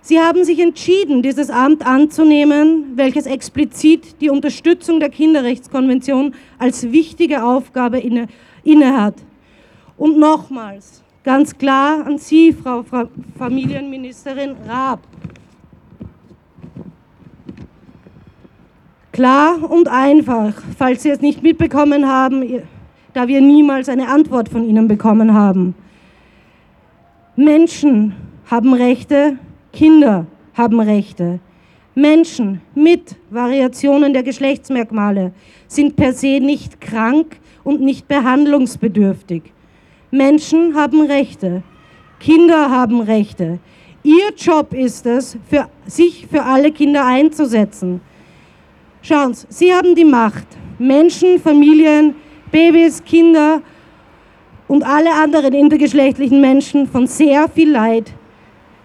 Sie 0.02 0.18
haben 0.18 0.44
sich 0.44 0.58
entschieden, 0.58 1.22
dieses 1.22 1.50
Amt 1.50 1.84
anzunehmen, 1.84 2.92
welches 2.96 3.26
explizit 3.26 4.20
die 4.20 4.30
Unterstützung 4.30 4.98
der 4.98 5.10
Kinderrechtskonvention 5.10 6.34
als 6.58 6.90
wichtige 6.90 7.44
Aufgabe 7.44 7.98
inne, 7.98 8.28
innehat. 8.64 9.14
Und 9.98 10.18
nochmals, 10.18 11.02
ganz 11.22 11.56
klar 11.56 12.06
an 12.06 12.16
Sie, 12.16 12.52
Frau 12.52 12.82
Familienministerin 13.38 14.56
Raab. 14.66 15.00
Klar 19.12 19.70
und 19.70 19.86
einfach, 19.88 20.54
falls 20.78 21.02
Sie 21.02 21.10
es 21.10 21.20
nicht 21.20 21.42
mitbekommen 21.42 22.08
haben, 22.08 22.62
da 23.12 23.28
wir 23.28 23.40
niemals 23.40 23.88
eine 23.88 24.08
Antwort 24.08 24.48
von 24.48 24.64
Ihnen 24.64 24.88
bekommen 24.88 25.34
haben. 25.34 25.74
Menschen 27.36 28.14
haben 28.50 28.74
Rechte, 28.74 29.38
Kinder 29.72 30.26
haben 30.54 30.80
Rechte. 30.80 31.40
Menschen 31.94 32.60
mit 32.74 33.16
Variationen 33.30 34.12
der 34.12 34.22
Geschlechtsmerkmale 34.22 35.32
sind 35.66 35.96
per 35.96 36.12
se 36.12 36.40
nicht 36.40 36.80
krank 36.80 37.38
und 37.64 37.80
nicht 37.80 38.08
behandlungsbedürftig. 38.08 39.42
Menschen 40.10 40.74
haben 40.74 41.02
Rechte. 41.02 41.62
Kinder 42.18 42.70
haben 42.70 43.00
Rechte. 43.00 43.58
Ihr 44.02 44.32
Job 44.36 44.72
ist 44.72 45.06
es, 45.06 45.36
für, 45.48 45.68
sich 45.86 46.26
für 46.26 46.42
alle 46.42 46.72
Kinder 46.72 47.04
einzusetzen. 47.04 48.00
Schauen 49.02 49.34
Sie, 49.34 49.46
Sie 49.48 49.72
haben 49.72 49.94
die 49.94 50.04
Macht, 50.04 50.46
Menschen, 50.78 51.38
Familien, 51.38 52.14
Babys, 52.50 53.02
Kinder 53.04 53.62
und 54.68 54.84
alle 54.84 55.12
anderen 55.14 55.52
intergeschlechtlichen 55.52 56.40
Menschen 56.40 56.86
von 56.86 57.06
sehr 57.06 57.48
viel 57.48 57.70
Leid 57.70 58.12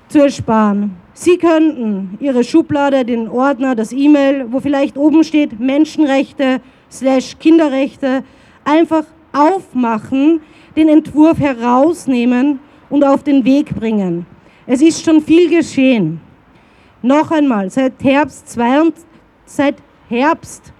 zu 0.07 0.19
ersparen. 0.19 0.97
Sie 1.13 1.37
könnten 1.37 2.17
Ihre 2.19 2.43
Schublade, 2.43 3.05
den 3.05 3.29
Ordner, 3.29 3.75
das 3.75 3.93
E-Mail, 3.93 4.47
wo 4.49 4.59
vielleicht 4.59 4.97
oben 4.97 5.23
steht 5.23 5.59
Menschenrechte 5.59 6.59
slash 6.91 7.37
Kinderrechte, 7.39 8.23
einfach 8.63 9.05
aufmachen, 9.31 10.41
den 10.75 10.89
Entwurf 10.89 11.39
herausnehmen 11.39 12.59
und 12.89 13.03
auf 13.03 13.23
den 13.23 13.45
Weg 13.45 13.73
bringen. 13.75 14.25
Es 14.67 14.81
ist 14.81 15.05
schon 15.05 15.21
viel 15.21 15.49
geschehen. 15.49 16.19
Noch 17.01 17.31
einmal, 17.31 17.69
seit 17.69 17.93
Herbst, 18.03 18.49
22, 18.49 19.05
seit 19.45 19.75
Herbst 20.09 20.73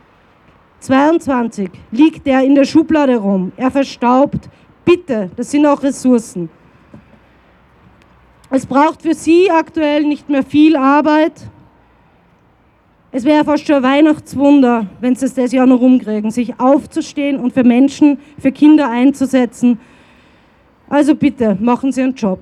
22 0.86 1.70
liegt 1.92 2.28
er 2.28 2.44
in 2.44 2.54
der 2.54 2.66
Schublade 2.66 3.18
rum. 3.18 3.52
Er 3.58 3.72
verstaubt. 3.72 4.50
Bitte, 4.84 5.32
das 5.36 5.50
sind 5.50 5.66
auch 5.66 5.82
Ressourcen. 5.82 6.50
Es 8.52 8.66
braucht 8.68 9.02
für 9.02 9.16
Sie 9.16 9.50
aktuell 9.50 10.04
nicht 10.04 10.30
mehr 10.30 10.44
viel 10.44 10.76
Arbeit. 10.76 11.50
Es 13.12 13.24
wäre 13.24 13.44
fast 13.44 13.66
schon 13.66 13.78
ein 13.78 13.84
Weihnachtswunder, 13.84 14.86
wenn 15.02 15.16
Sie 15.16 15.26
es 15.26 15.34
das 15.34 15.52
Jahr 15.52 15.66
noch 15.66 15.82
rumkriegen, 15.82 16.30
sich 16.30 16.60
aufzustehen 16.60 17.40
und 17.40 17.54
für 17.54 17.64
Menschen, 17.64 18.20
für 18.38 18.52
Kinder 18.52 18.90
einzusetzen. 18.90 19.80
Also 20.88 21.16
bitte, 21.16 21.58
machen 21.60 21.92
Sie 21.92 22.02
Ihren 22.02 22.14
Job. 22.14 22.40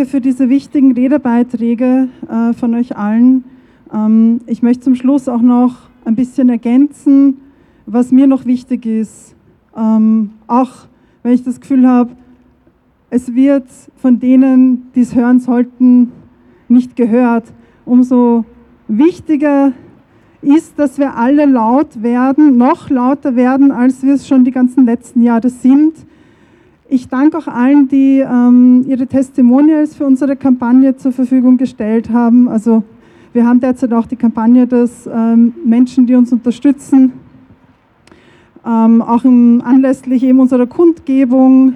Danke 0.00 0.12
für 0.12 0.22
diese 0.22 0.48
wichtigen 0.48 0.92
Redebeiträge 0.92 2.08
äh, 2.26 2.54
von 2.54 2.74
euch 2.74 2.96
allen. 2.96 3.44
Ähm, 3.92 4.40
ich 4.46 4.62
möchte 4.62 4.84
zum 4.84 4.94
Schluss 4.94 5.28
auch 5.28 5.42
noch 5.42 5.90
ein 6.06 6.14
bisschen 6.14 6.48
ergänzen, 6.48 7.36
was 7.84 8.10
mir 8.10 8.26
noch 8.26 8.46
wichtig 8.46 8.86
ist. 8.86 9.36
Ähm, 9.76 10.30
auch 10.46 10.70
wenn 11.22 11.34
ich 11.34 11.44
das 11.44 11.60
Gefühl 11.60 11.86
habe, 11.86 12.12
es 13.10 13.34
wird 13.34 13.66
von 13.96 14.18
denen, 14.18 14.90
die 14.94 15.00
es 15.00 15.14
hören 15.14 15.38
sollten, 15.38 16.12
nicht 16.66 16.96
gehört. 16.96 17.52
Umso 17.84 18.46
wichtiger 18.88 19.72
ist, 20.40 20.78
dass 20.78 20.96
wir 20.96 21.14
alle 21.14 21.44
laut 21.44 22.02
werden, 22.02 22.56
noch 22.56 22.88
lauter 22.88 23.36
werden, 23.36 23.70
als 23.70 24.02
wir 24.02 24.14
es 24.14 24.26
schon 24.26 24.46
die 24.46 24.50
ganzen 24.50 24.86
letzten 24.86 25.22
Jahre 25.22 25.50
sind 25.50 25.92
ich 26.90 27.08
danke 27.08 27.38
auch 27.38 27.46
allen, 27.46 27.88
die 27.88 28.18
ähm, 28.18 28.84
ihre 28.86 29.06
Testimonials 29.06 29.94
für 29.94 30.04
unsere 30.04 30.34
Kampagne 30.34 30.96
zur 30.96 31.12
Verfügung 31.12 31.56
gestellt 31.56 32.10
haben. 32.10 32.48
Also 32.48 32.82
wir 33.32 33.46
haben 33.46 33.60
derzeit 33.60 33.92
auch 33.92 34.06
die 34.06 34.16
Kampagne, 34.16 34.66
dass 34.66 35.08
ähm, 35.12 35.54
Menschen, 35.64 36.06
die 36.06 36.16
uns 36.16 36.32
unterstützen, 36.32 37.12
ähm, 38.66 39.02
auch 39.02 39.24
im, 39.24 39.62
anlässlich 39.64 40.24
eben 40.24 40.40
unserer 40.40 40.66
Kundgebung, 40.66 41.74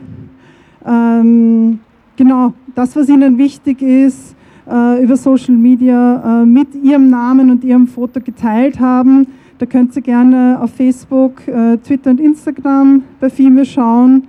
ähm, 0.84 1.78
genau 2.16 2.52
das, 2.74 2.96
was 2.96 3.08
ihnen 3.08 3.38
wichtig 3.38 3.82
ist, 3.82 4.34
äh, 4.68 5.02
über 5.02 5.16
Social 5.16 5.54
Media 5.54 6.42
äh, 6.42 6.44
mit 6.44 6.74
ihrem 6.74 7.08
Namen 7.08 7.50
und 7.50 7.62
ihrem 7.62 7.86
Foto 7.86 8.20
geteilt 8.20 8.80
haben. 8.80 9.28
Da 9.58 9.66
könnt 9.66 9.94
ihr 9.94 10.02
gerne 10.02 10.58
auf 10.60 10.72
Facebook, 10.74 11.46
äh, 11.46 11.76
Twitter 11.78 12.10
und 12.10 12.18
Instagram 12.18 13.04
bei 13.20 13.30
FIME 13.30 13.64
schauen 13.64 14.24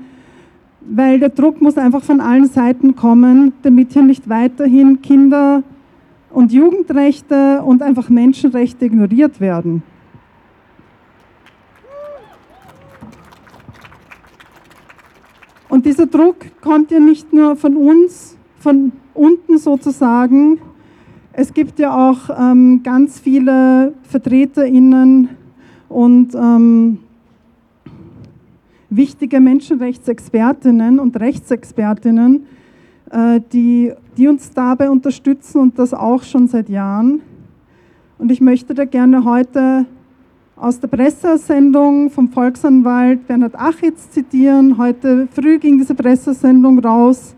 weil 0.88 1.19
der 1.19 1.29
Druck 1.29 1.61
muss 1.61 1.77
einfach 1.77 2.03
von 2.03 2.21
allen 2.21 2.47
Seiten 2.47 2.95
kommen, 2.95 3.53
damit 3.63 3.93
hier 3.93 4.03
nicht 4.03 4.29
weiterhin 4.29 5.01
Kinder- 5.01 5.63
und 6.29 6.51
Jugendrechte 6.51 7.61
und 7.63 7.81
einfach 7.81 8.09
Menschenrechte 8.09 8.86
ignoriert 8.86 9.39
werden. 9.39 9.83
Und 15.69 15.86
dieser 15.86 16.05
Druck 16.05 16.38
kommt 16.61 16.91
ja 16.91 16.99
nicht 16.99 17.33
nur 17.33 17.55
von 17.55 17.75
uns, 17.75 18.38
von 18.59 18.91
unten 19.13 19.57
sozusagen. 19.57 20.59
Es 21.33 21.53
gibt 21.53 21.79
ja 21.79 21.93
auch 21.93 22.29
ähm, 22.29 22.81
ganz 22.83 23.19
viele 23.19 23.93
VertreterInnen 24.03 25.29
und 25.89 26.33
ähm, 26.33 26.99
wichtige 28.95 29.39
Menschenrechtsexpertinnen 29.39 30.99
und 30.99 31.19
Rechtsexpertinnen, 31.19 32.45
äh, 33.11 33.39
die, 33.51 33.91
die 34.17 34.27
uns 34.27 34.51
dabei 34.51 34.89
unterstützen 34.89 35.59
und 35.61 35.79
das 35.79 35.93
auch 35.93 36.23
schon 36.23 36.47
seit 36.47 36.69
Jahren. 36.69 37.21
Und 38.17 38.31
ich 38.31 38.41
möchte 38.41 38.73
da 38.73 38.85
gerne 38.85 39.25
heute 39.25 39.85
aus 40.55 40.79
der 40.79 40.87
Pressesendung 40.87 42.09
vom 42.09 42.29
Volksanwalt 42.29 43.27
Bernhard 43.27 43.55
Achitz 43.55 44.09
zitieren. 44.11 44.77
Heute 44.77 45.27
früh 45.31 45.59
ging 45.59 45.77
diese 45.77 45.95
Pressesendung 45.95 46.79
raus 46.79 47.35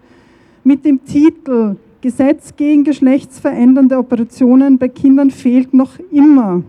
mit 0.64 0.86
dem 0.86 1.04
Titel 1.04 1.78
Gesetz 2.02 2.56
gegen 2.56 2.84
geschlechtsverändernde 2.84 3.98
Operationen 3.98 4.78
bei 4.78 4.88
Kindern 4.88 5.32
fehlt 5.32 5.74
noch 5.74 5.98
immer. 6.12 6.62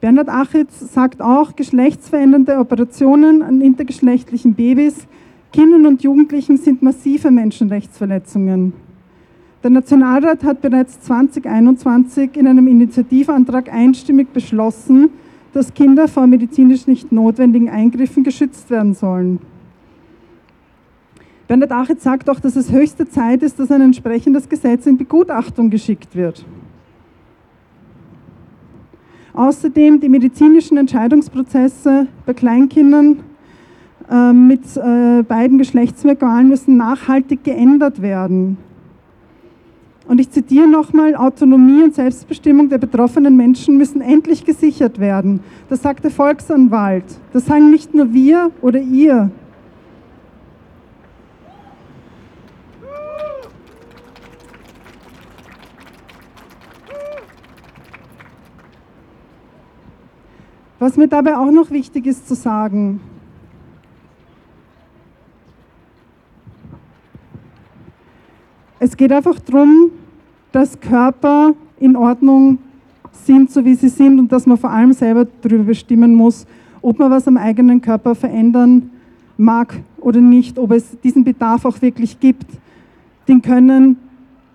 Bernhard 0.00 0.30
Achitz 0.30 0.94
sagt 0.94 1.20
auch, 1.20 1.54
geschlechtsverändernde 1.56 2.58
Operationen 2.58 3.42
an 3.42 3.60
intergeschlechtlichen 3.60 4.54
Babys, 4.54 5.06
Kindern 5.52 5.84
und 5.84 6.02
Jugendlichen 6.02 6.56
sind 6.56 6.80
massive 6.80 7.30
Menschenrechtsverletzungen. 7.30 8.72
Der 9.62 9.70
Nationalrat 9.70 10.42
hat 10.42 10.62
bereits 10.62 11.00
2021 11.02 12.34
in 12.36 12.46
einem 12.46 12.66
Initiativantrag 12.66 13.70
einstimmig 13.70 14.32
beschlossen, 14.32 15.10
dass 15.52 15.74
Kinder 15.74 16.08
vor 16.08 16.26
medizinisch 16.26 16.86
nicht 16.86 17.12
notwendigen 17.12 17.68
Eingriffen 17.68 18.24
geschützt 18.24 18.70
werden 18.70 18.94
sollen. 18.94 19.38
Bernhard 21.46 21.72
Achitz 21.72 22.04
sagt 22.04 22.30
auch, 22.30 22.40
dass 22.40 22.56
es 22.56 22.72
höchste 22.72 23.06
Zeit 23.06 23.42
ist, 23.42 23.58
dass 23.58 23.70
ein 23.70 23.82
entsprechendes 23.82 24.48
Gesetz 24.48 24.86
in 24.86 24.96
Begutachtung 24.96 25.68
geschickt 25.68 26.16
wird. 26.16 26.46
Außerdem 29.34 30.00
die 30.00 30.08
medizinischen 30.08 30.76
Entscheidungsprozesse 30.76 32.06
bei 32.26 32.34
Kleinkindern 32.34 33.20
äh, 34.10 34.32
mit 34.32 34.76
äh, 34.76 35.22
beiden 35.22 35.58
Geschlechtsmerkmalen 35.58 36.48
müssen 36.48 36.76
nachhaltig 36.76 37.44
geändert 37.44 38.02
werden. 38.02 38.56
Und 40.08 40.18
ich 40.18 40.30
zitiere 40.30 40.66
nochmal, 40.66 41.14
Autonomie 41.14 41.84
und 41.84 41.94
Selbstbestimmung 41.94 42.68
der 42.68 42.78
betroffenen 42.78 43.36
Menschen 43.36 43.76
müssen 43.76 44.00
endlich 44.00 44.44
gesichert 44.44 44.98
werden. 44.98 45.38
Das 45.68 45.82
sagt 45.82 46.02
der 46.02 46.10
Volksanwalt. 46.10 47.04
Das 47.32 47.46
sagen 47.46 47.70
nicht 47.70 47.94
nur 47.94 48.12
wir 48.12 48.50
oder 48.60 48.80
ihr. 48.80 49.30
Was 60.80 60.96
mir 60.96 61.08
dabei 61.08 61.36
auch 61.36 61.50
noch 61.50 61.70
wichtig 61.70 62.06
ist 62.06 62.26
zu 62.26 62.34
sagen, 62.34 63.00
es 68.78 68.96
geht 68.96 69.12
einfach 69.12 69.38
darum, 69.40 69.90
dass 70.52 70.80
Körper 70.80 71.52
in 71.78 71.96
Ordnung 71.96 72.60
sind, 73.12 73.50
so 73.50 73.62
wie 73.62 73.74
sie 73.74 73.90
sind 73.90 74.18
und 74.18 74.32
dass 74.32 74.46
man 74.46 74.56
vor 74.56 74.70
allem 74.70 74.94
selber 74.94 75.26
darüber 75.42 75.64
bestimmen 75.64 76.14
muss, 76.14 76.46
ob 76.80 76.98
man 76.98 77.10
was 77.10 77.28
am 77.28 77.36
eigenen 77.36 77.82
Körper 77.82 78.14
verändern 78.14 78.88
mag 79.36 79.82
oder 79.98 80.22
nicht, 80.22 80.58
ob 80.58 80.70
es 80.72 80.98
diesen 81.04 81.24
Bedarf 81.24 81.66
auch 81.66 81.82
wirklich 81.82 82.20
gibt. 82.20 82.46
Den 83.28 83.42
können 83.42 83.98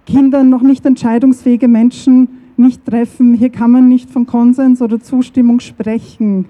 Kinder, 0.08 0.44
noch 0.44 0.64
nicht 0.64 0.88
entscheidungsfähige 0.88 1.68
Menschen 1.68 2.30
nicht 2.58 2.86
treffen. 2.86 3.34
Hier 3.34 3.50
kann 3.50 3.72
man 3.72 3.88
nicht 3.88 4.10
von 4.10 4.26
Konsens 4.26 4.82
oder 4.82 5.00
Zustimmung 5.00 5.60
sprechen. 5.60 6.46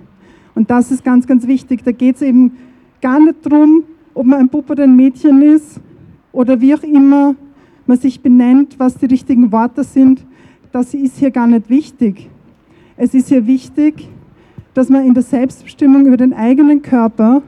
Und 0.54 0.70
das 0.72 0.92
ist 0.92 1.04
ganz, 1.04 1.28
ganz 1.28 1.48
wichtig. 1.48 1.84
Da 1.84 1.92
geht 1.92 2.16
es 2.16 2.22
eben 2.22 2.54
gar 3.02 3.20
nicht 3.20 3.46
darum, 3.46 3.84
ob 4.14 4.26
man 4.26 4.40
ein 4.40 4.50
Bub 4.50 4.70
oder 4.70 4.84
ein 4.84 4.96
Mädchen 4.96 5.42
ist 5.42 5.80
oder 6.32 6.60
wie 6.62 6.74
auch 6.74 6.84
immer 6.84 7.36
man 7.86 7.98
sich 7.98 8.22
benennt, 8.22 8.76
was 8.78 8.96
die 8.98 9.06
richtigen 9.06 9.52
Worte 9.52 9.84
sind, 9.84 10.26
das 10.72 10.94
ist 10.94 11.18
hier 11.18 11.32
gar 11.32 11.48
nicht 11.48 11.70
wichtig. 11.70 12.30
Es 12.98 13.14
ist 13.14 13.30
hier 13.30 13.46
wichtig, 13.46 14.10
dass 14.74 14.90
man 14.90 15.06
in 15.06 15.14
der 15.14 15.24
Selbstbestimmung 15.24 16.06
über 16.06 16.18
den 16.18 16.34
eigenen 16.34 16.82
Körper 16.82 17.42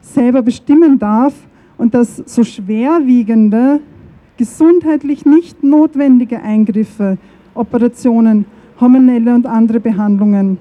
selber 0.00 0.42
bestimmen 0.42 0.98
darf 0.98 1.34
und 1.78 1.94
dass 1.94 2.16
so 2.16 2.44
schwerwiegende, 2.44 3.80
gesundheitlich 4.36 5.24
nicht 5.24 5.62
notwendige 5.62 6.42
Eingriffe, 6.42 7.18
Operationen, 7.54 8.46
hormonelle 8.80 9.34
und 9.34 9.46
andere 9.46 9.80
Behandlungen 9.80 10.58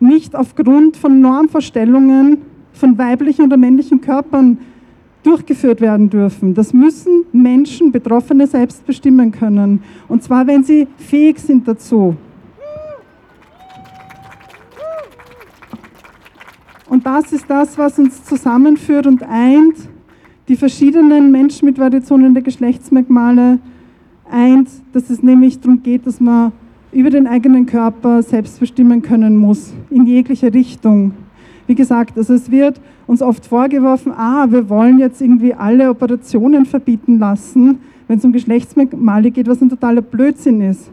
nicht 0.00 0.34
aufgrund 0.34 0.96
von 0.96 1.20
Normvorstellungen 1.20 2.38
von 2.72 2.98
weiblichen 2.98 3.46
oder 3.46 3.56
männlichen 3.56 4.00
Körpern 4.00 4.58
durchgeführt 5.22 5.80
werden 5.80 6.10
dürfen. 6.10 6.54
Das 6.54 6.72
müssen 6.72 7.24
Menschen, 7.32 7.90
Betroffene 7.90 8.46
selbst 8.46 8.86
bestimmen 8.86 9.32
können. 9.32 9.82
Und 10.08 10.22
zwar, 10.22 10.46
wenn 10.46 10.62
sie 10.62 10.86
fähig 10.98 11.38
sind 11.38 11.66
dazu. 11.66 12.16
Und 16.88 17.04
das 17.04 17.32
ist 17.32 17.46
das, 17.48 17.76
was 17.76 17.98
uns 17.98 18.22
zusammenführt 18.22 19.06
und 19.06 19.22
eint, 19.24 19.76
die 20.46 20.54
verschiedenen 20.54 21.32
Menschen 21.32 21.66
mit 21.66 21.78
Variationen 21.78 22.32
der 22.32 22.44
Geschlechtsmerkmale 22.44 23.58
eint, 24.30 24.68
dass 24.92 25.10
es 25.10 25.22
nämlich 25.22 25.60
darum 25.60 25.82
geht, 25.82 26.06
dass 26.06 26.20
man 26.20 26.52
über 26.92 27.10
den 27.10 27.26
eigenen 27.26 27.66
Körper 27.66 28.22
selbst 28.22 28.60
bestimmen 28.60 29.02
können 29.02 29.36
muss, 29.36 29.74
in 29.90 30.06
jeglicher 30.06 30.52
Richtung. 30.52 31.12
Wie 31.66 31.74
gesagt, 31.74 32.16
also 32.16 32.34
es 32.34 32.50
wird 32.50 32.80
uns 33.06 33.22
oft 33.22 33.46
vorgeworfen, 33.46 34.12
ah, 34.12 34.46
wir 34.50 34.68
wollen 34.68 34.98
jetzt 34.98 35.20
irgendwie 35.20 35.52
alle 35.52 35.90
Operationen 35.90 36.64
verbieten 36.64 37.18
lassen, 37.18 37.78
wenn 38.08 38.18
es 38.18 38.24
um 38.24 38.32
Geschlechtsmerkmale 38.32 39.30
geht, 39.30 39.48
was 39.48 39.60
ein 39.60 39.68
totaler 39.68 40.02
Blödsinn 40.02 40.60
ist. 40.60 40.90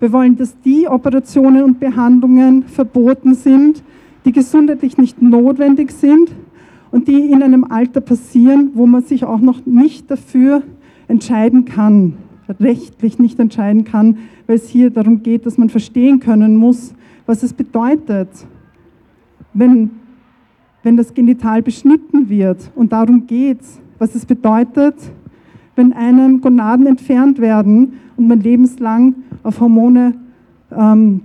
Wir 0.00 0.12
wollen, 0.12 0.36
dass 0.36 0.58
die 0.62 0.88
Operationen 0.88 1.62
und 1.62 1.78
Behandlungen 1.78 2.64
verboten 2.64 3.34
sind, 3.34 3.82
die 4.24 4.32
gesundheitlich 4.32 4.98
nicht 4.98 5.22
notwendig 5.22 5.92
sind 5.92 6.30
und 6.90 7.08
die 7.08 7.30
in 7.30 7.42
einem 7.42 7.64
Alter 7.64 8.00
passieren, 8.00 8.70
wo 8.74 8.86
man 8.86 9.02
sich 9.02 9.24
auch 9.24 9.40
noch 9.40 9.66
nicht 9.66 10.10
dafür 10.10 10.62
entscheiden 11.06 11.64
kann, 11.64 12.14
rechtlich 12.60 13.18
nicht 13.18 13.38
entscheiden 13.38 13.84
kann, 13.84 14.18
weil 14.46 14.56
es 14.56 14.68
hier 14.68 14.90
darum 14.90 15.22
geht, 15.22 15.46
dass 15.46 15.58
man 15.58 15.70
verstehen 15.70 16.20
können 16.20 16.56
muss, 16.56 16.94
was 17.26 17.42
es 17.42 17.52
bedeutet, 17.52 18.28
wenn 19.52 19.90
wenn 20.84 20.96
das 20.96 21.12
Genital 21.12 21.62
beschnitten 21.62 22.28
wird. 22.28 22.70
Und 22.76 22.92
darum 22.92 23.26
geht 23.26 23.62
es, 23.62 23.80
was 23.98 24.14
es 24.14 24.24
bedeutet, 24.24 24.94
wenn 25.74 25.92
einem 25.92 26.40
Gonaden 26.40 26.86
entfernt 26.86 27.40
werden 27.40 27.94
und 28.16 28.28
man 28.28 28.40
lebenslang 28.40 29.14
auf 29.42 29.58
Hormone, 29.60 30.14
ähm, 30.70 31.22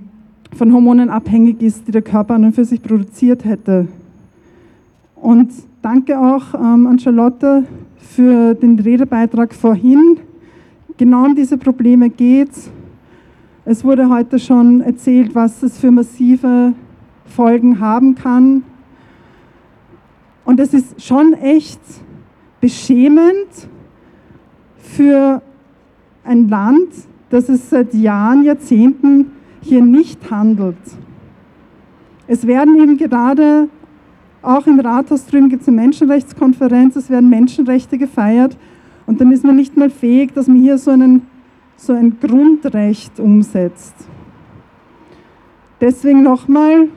von 0.55 0.73
Hormonen 0.73 1.09
abhängig 1.09 1.61
ist, 1.61 1.87
die 1.87 1.91
der 1.91 2.01
Körper 2.01 2.33
an 2.35 2.45
und 2.45 2.55
für 2.55 2.65
sich 2.65 2.81
produziert 2.81 3.45
hätte. 3.45 3.87
Und 5.15 5.51
danke 5.83 6.17
auch 6.17 6.55
ähm, 6.55 6.87
an 6.87 6.97
Charlotte 6.97 7.65
für 7.97 8.55
den 8.55 8.79
Redebeitrag 8.79 9.53
vorhin. 9.53 10.17
Genau 10.99 11.27
um 11.27 11.33
diese 11.33 11.57
Probleme 11.57 12.09
geht 12.09 12.51
es. 12.51 12.69
Es 13.63 13.85
wurde 13.85 14.09
heute 14.09 14.37
schon 14.37 14.81
erzählt, 14.81 15.33
was 15.33 15.63
es 15.63 15.79
für 15.79 15.91
massive 15.91 16.73
Folgen 17.23 17.79
haben 17.79 18.15
kann. 18.15 18.63
Und 20.43 20.59
das 20.59 20.73
ist 20.73 21.01
schon 21.01 21.31
echt 21.35 21.79
beschämend 22.59 23.47
für 24.75 25.41
ein 26.25 26.49
Land, 26.49 26.89
das 27.29 27.47
es 27.47 27.69
seit 27.69 27.93
Jahren, 27.93 28.43
Jahrzehnten 28.43 29.31
hier 29.61 29.81
nicht 29.81 30.29
handelt. 30.29 30.75
Es 32.27 32.45
werden 32.45 32.75
eben 32.75 32.97
gerade, 32.97 33.69
auch 34.41 34.67
im 34.67 34.81
Rathaus 34.81 35.25
drüben 35.27 35.47
gibt 35.47 35.61
es 35.61 35.69
eine 35.69 35.77
Menschenrechtskonferenz, 35.77 36.97
es 36.97 37.09
werden 37.09 37.29
Menschenrechte 37.29 37.97
gefeiert 37.97 38.57
und 39.09 39.19
dann 39.19 39.31
ist 39.31 39.43
man 39.43 39.55
nicht 39.55 39.75
mal 39.75 39.89
fähig, 39.89 40.35
dass 40.35 40.47
man 40.47 40.57
hier 40.57 40.77
so, 40.77 40.91
einen, 40.91 41.23
so 41.77 41.93
ein 41.93 42.19
Grundrecht 42.19 43.19
umsetzt. 43.19 43.95
Deswegen 45.81 46.21
nochmal, 46.21 46.89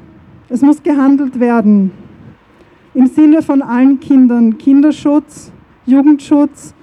es 0.50 0.60
muss 0.60 0.82
gehandelt 0.82 1.40
werden 1.40 1.90
im 2.92 3.06
Sinne 3.06 3.40
von 3.40 3.62
allen 3.62 3.98
Kindern, 3.98 4.58
Kinderschutz, 4.58 5.50
Jugendschutz 5.86 6.74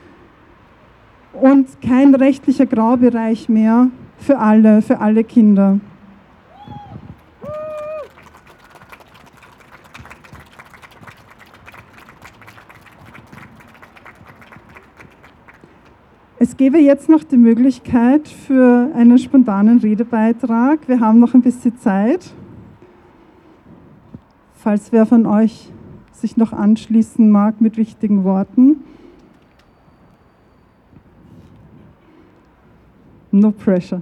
und 1.39 1.79
kein 1.79 2.15
rechtlicher 2.15 2.65
Graubereich 2.65 3.49
mehr 3.49 3.89
für 4.17 4.39
alle, 4.39 4.81
für 4.81 4.99
alle 4.99 5.23
Kinder. 5.23 5.79
Es 16.41 16.55
gäbe 16.55 16.77
jetzt 16.77 17.09
noch 17.09 17.25
die 17.25 17.35
Möglichkeit 17.35 18.29
für 18.29 18.89
einen 18.95 19.17
spontanen 19.17 19.79
Redebeitrag. 19.79 20.87
Wir 20.87 21.01
haben 21.01 21.19
noch 21.19 21.33
ein 21.33 21.41
bisschen 21.41 21.77
Zeit. 21.79 22.33
Falls 24.53 24.93
wer 24.93 25.05
von 25.05 25.25
euch 25.25 25.69
sich 26.13 26.37
noch 26.37 26.53
anschließen 26.53 27.29
mag 27.29 27.59
mit 27.59 27.75
wichtigen 27.75 28.23
Worten. 28.23 28.85
No 33.31 33.51
pressure. 33.51 34.01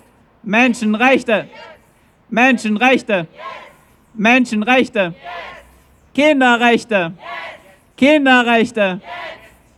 Menschenrechte! 0.44 1.50
Menschenrechte! 1.50 1.50
Menschenrechte! 2.30 3.28
Kinderrechte! 6.14 7.14
Kinderrechte! 7.98 9.02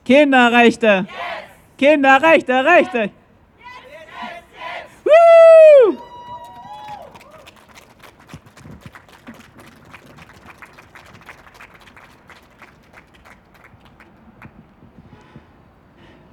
Kinderrechte! 0.04 1.08
Kinderrechte! 1.78 2.66
Rechte! 2.66 3.12
Woo! 5.06 5.98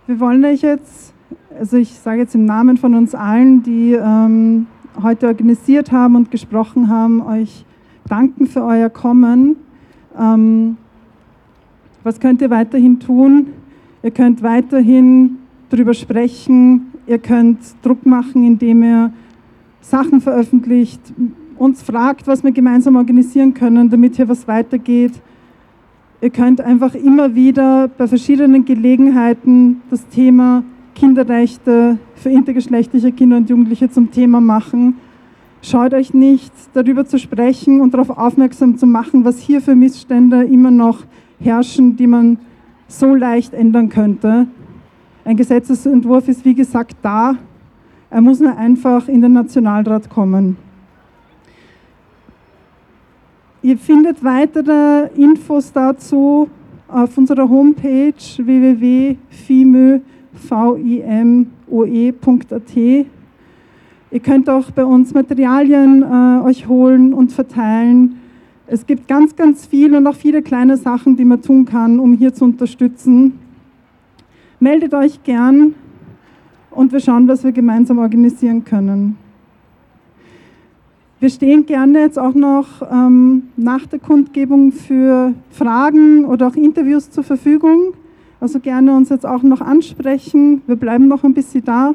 Wir 0.09 0.19
wollen 0.19 0.45
euch 0.45 0.63
jetzt, 0.63 1.15
also 1.57 1.77
ich 1.77 1.91
sage 1.93 2.23
jetzt 2.23 2.35
im 2.35 2.47
Namen 2.47 2.79
von 2.79 2.97
uns 2.97 3.15
allen, 3.15 3.63
die 3.63 3.93
ähm, 3.93 4.67
heute 5.01 5.29
organisiert 5.29 5.93
haben 5.93 6.17
und 6.17 6.33
gesprochen 6.33 6.89
haben, 6.89 7.25
euch 7.25 7.65
danken 8.13 8.47
für 8.47 8.63
euer 8.63 8.91
Kommen. 8.91 9.57
Ähm, 10.19 10.77
was 12.03 12.21
könnt 12.21 12.43
ihr 12.43 12.51
weiterhin 12.51 13.01
tun? 13.01 13.47
Ihr 14.03 14.11
könnt 14.11 14.43
weiterhin 14.43 15.39
darüber 15.71 15.95
sprechen, 15.95 16.93
ihr 17.07 17.19
könnt 17.19 17.61
Druck 17.81 18.05
machen, 18.05 18.45
indem 18.45 18.83
ihr 18.83 19.13
Sachen 19.81 20.21
veröffentlicht, 20.21 21.01
uns 21.57 21.81
fragt, 21.81 22.27
was 22.27 22.45
wir 22.45 22.53
gemeinsam 22.53 22.97
organisieren 22.97 23.55
können, 23.55 23.89
damit 23.89 24.17
hier 24.17 24.29
was 24.29 24.47
weitergeht. 24.47 25.13
Ihr 26.21 26.31
könnt 26.31 26.61
einfach 26.61 26.95
immer 26.95 27.35
wieder 27.35 27.89
bei 27.89 28.07
verschiedenen 28.07 28.67
Gelegenheiten 28.67 29.81
das 29.89 30.07
Thema 30.09 30.65
Kinderrechte 30.95 31.99
für 32.17 32.29
intergeschlechtliche 32.29 33.11
Kinder 33.11 33.39
und 33.39 33.49
Jugendliche 33.49 33.89
zum 33.91 34.11
Thema 34.11 34.41
machen. 34.43 34.97
Schaut 35.65 35.95
euch 35.95 36.13
nicht, 36.13 36.53
darüber 36.75 37.07
zu 37.07 37.21
sprechen 37.21 37.81
und 37.81 37.95
darauf 37.95 38.11
aufmerksam 38.11 38.77
zu 38.77 38.85
machen, 38.85 39.25
was 39.25 39.39
hier 39.39 39.61
für 39.61 39.77
Missstände 39.77 40.43
immer 40.43 40.73
noch 40.73 41.05
herrschen, 41.39 41.95
die 41.97 42.09
man 42.09 42.39
so 42.89 43.15
leicht 43.15 43.55
ändern 43.55 43.89
könnte. 43.89 44.49
Ein 45.25 45.37
Gesetzesentwurf 45.37 46.27
ist 46.27 46.45
wie 46.45 46.55
gesagt 46.55 46.97
da. 47.03 47.37
Er 48.11 48.21
muss 48.21 48.41
nur 48.41 48.57
einfach 48.57 49.07
in 49.07 49.23
den 49.23 49.35
Nationalrat 49.35 50.11
kommen. 50.11 50.57
Ihr 53.63 53.79
findet 53.79 54.25
weitere 54.25 55.11
Infos 55.15 55.73
dazu 55.73 56.51
auf 56.89 57.17
unserer 57.17 57.49
Homepage 57.49 58.13
www.fimoe.at. 58.37 59.17
Ihr 64.13 64.21
könnt 64.21 64.51
auch 64.51 64.71
bei 64.73 64.85
uns 64.85 65.15
Materialien 65.15 66.03
äh, 66.03 66.45
euch 66.45 66.69
holen 66.69 67.15
und 67.15 67.33
verteilen. 67.33 68.21
Es 68.67 68.87
gibt 68.87 69.09
ganz, 69.09 69.37
ganz 69.37 69.65
viel 69.65 69.97
und 69.97 70.07
auch 70.07 70.15
viele 70.15 70.43
kleine 70.43 70.77
Sachen, 70.77 71.17
die 71.17 71.25
man 71.25 71.41
tun 71.41 71.65
kann, 71.65 71.99
um 71.99 72.13
hier 72.13 72.35
zu 72.35 72.45
unterstützen. 72.45 73.39
Meldet 74.61 74.93
euch 74.93 75.23
gern 75.25 75.75
und 76.71 76.93
wir 76.93 77.01
schauen, 77.01 77.27
was 77.27 77.43
wir 77.43 77.53
gemeinsam 77.53 77.99
organisieren 77.99 78.65
können. 78.65 79.17
Wir 81.19 81.31
stehen 81.31 81.65
gerne 81.65 82.01
jetzt 82.01 82.19
auch 82.19 82.35
noch 82.35 82.83
ähm, 82.93 83.45
nach 83.57 83.87
der 83.87 83.99
Kundgebung 83.99 84.73
für 84.73 85.33
Fragen 85.51 86.27
oder 86.27 86.49
auch 86.49 86.55
Interviews 86.55 87.11
zur 87.11 87.25
Verfügung. 87.25 87.95
Also 88.41 88.61
gerne 88.61 88.95
uns 88.95 89.09
jetzt 89.09 89.25
auch 89.25 89.43
noch 89.43 89.63
ansprechen. 89.63 90.61
Wir 90.67 90.77
bleiben 90.77 91.09
noch 91.09 91.25
ein 91.25 91.33
bisschen 91.33 91.65
da. 91.65 91.95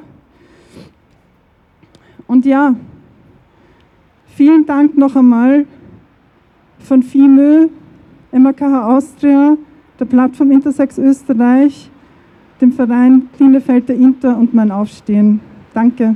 Und 2.27 2.45
ja, 2.45 2.75
vielen 4.25 4.65
Dank 4.65 4.97
noch 4.97 5.15
einmal 5.15 5.65
von 6.79 7.01
FIMÖ, 7.01 7.69
MAKH 8.31 8.85
Austria, 8.85 9.57
der 9.99 10.05
Plattform 10.05 10.51
Intersex 10.51 10.97
Österreich, 10.97 11.89
dem 12.61 12.71
Verein 12.71 13.29
Klinefelder 13.35 13.93
Inter 13.93 14.37
und 14.37 14.53
mein 14.53 14.71
Aufstehen. 14.71 15.39
Danke. 15.73 16.15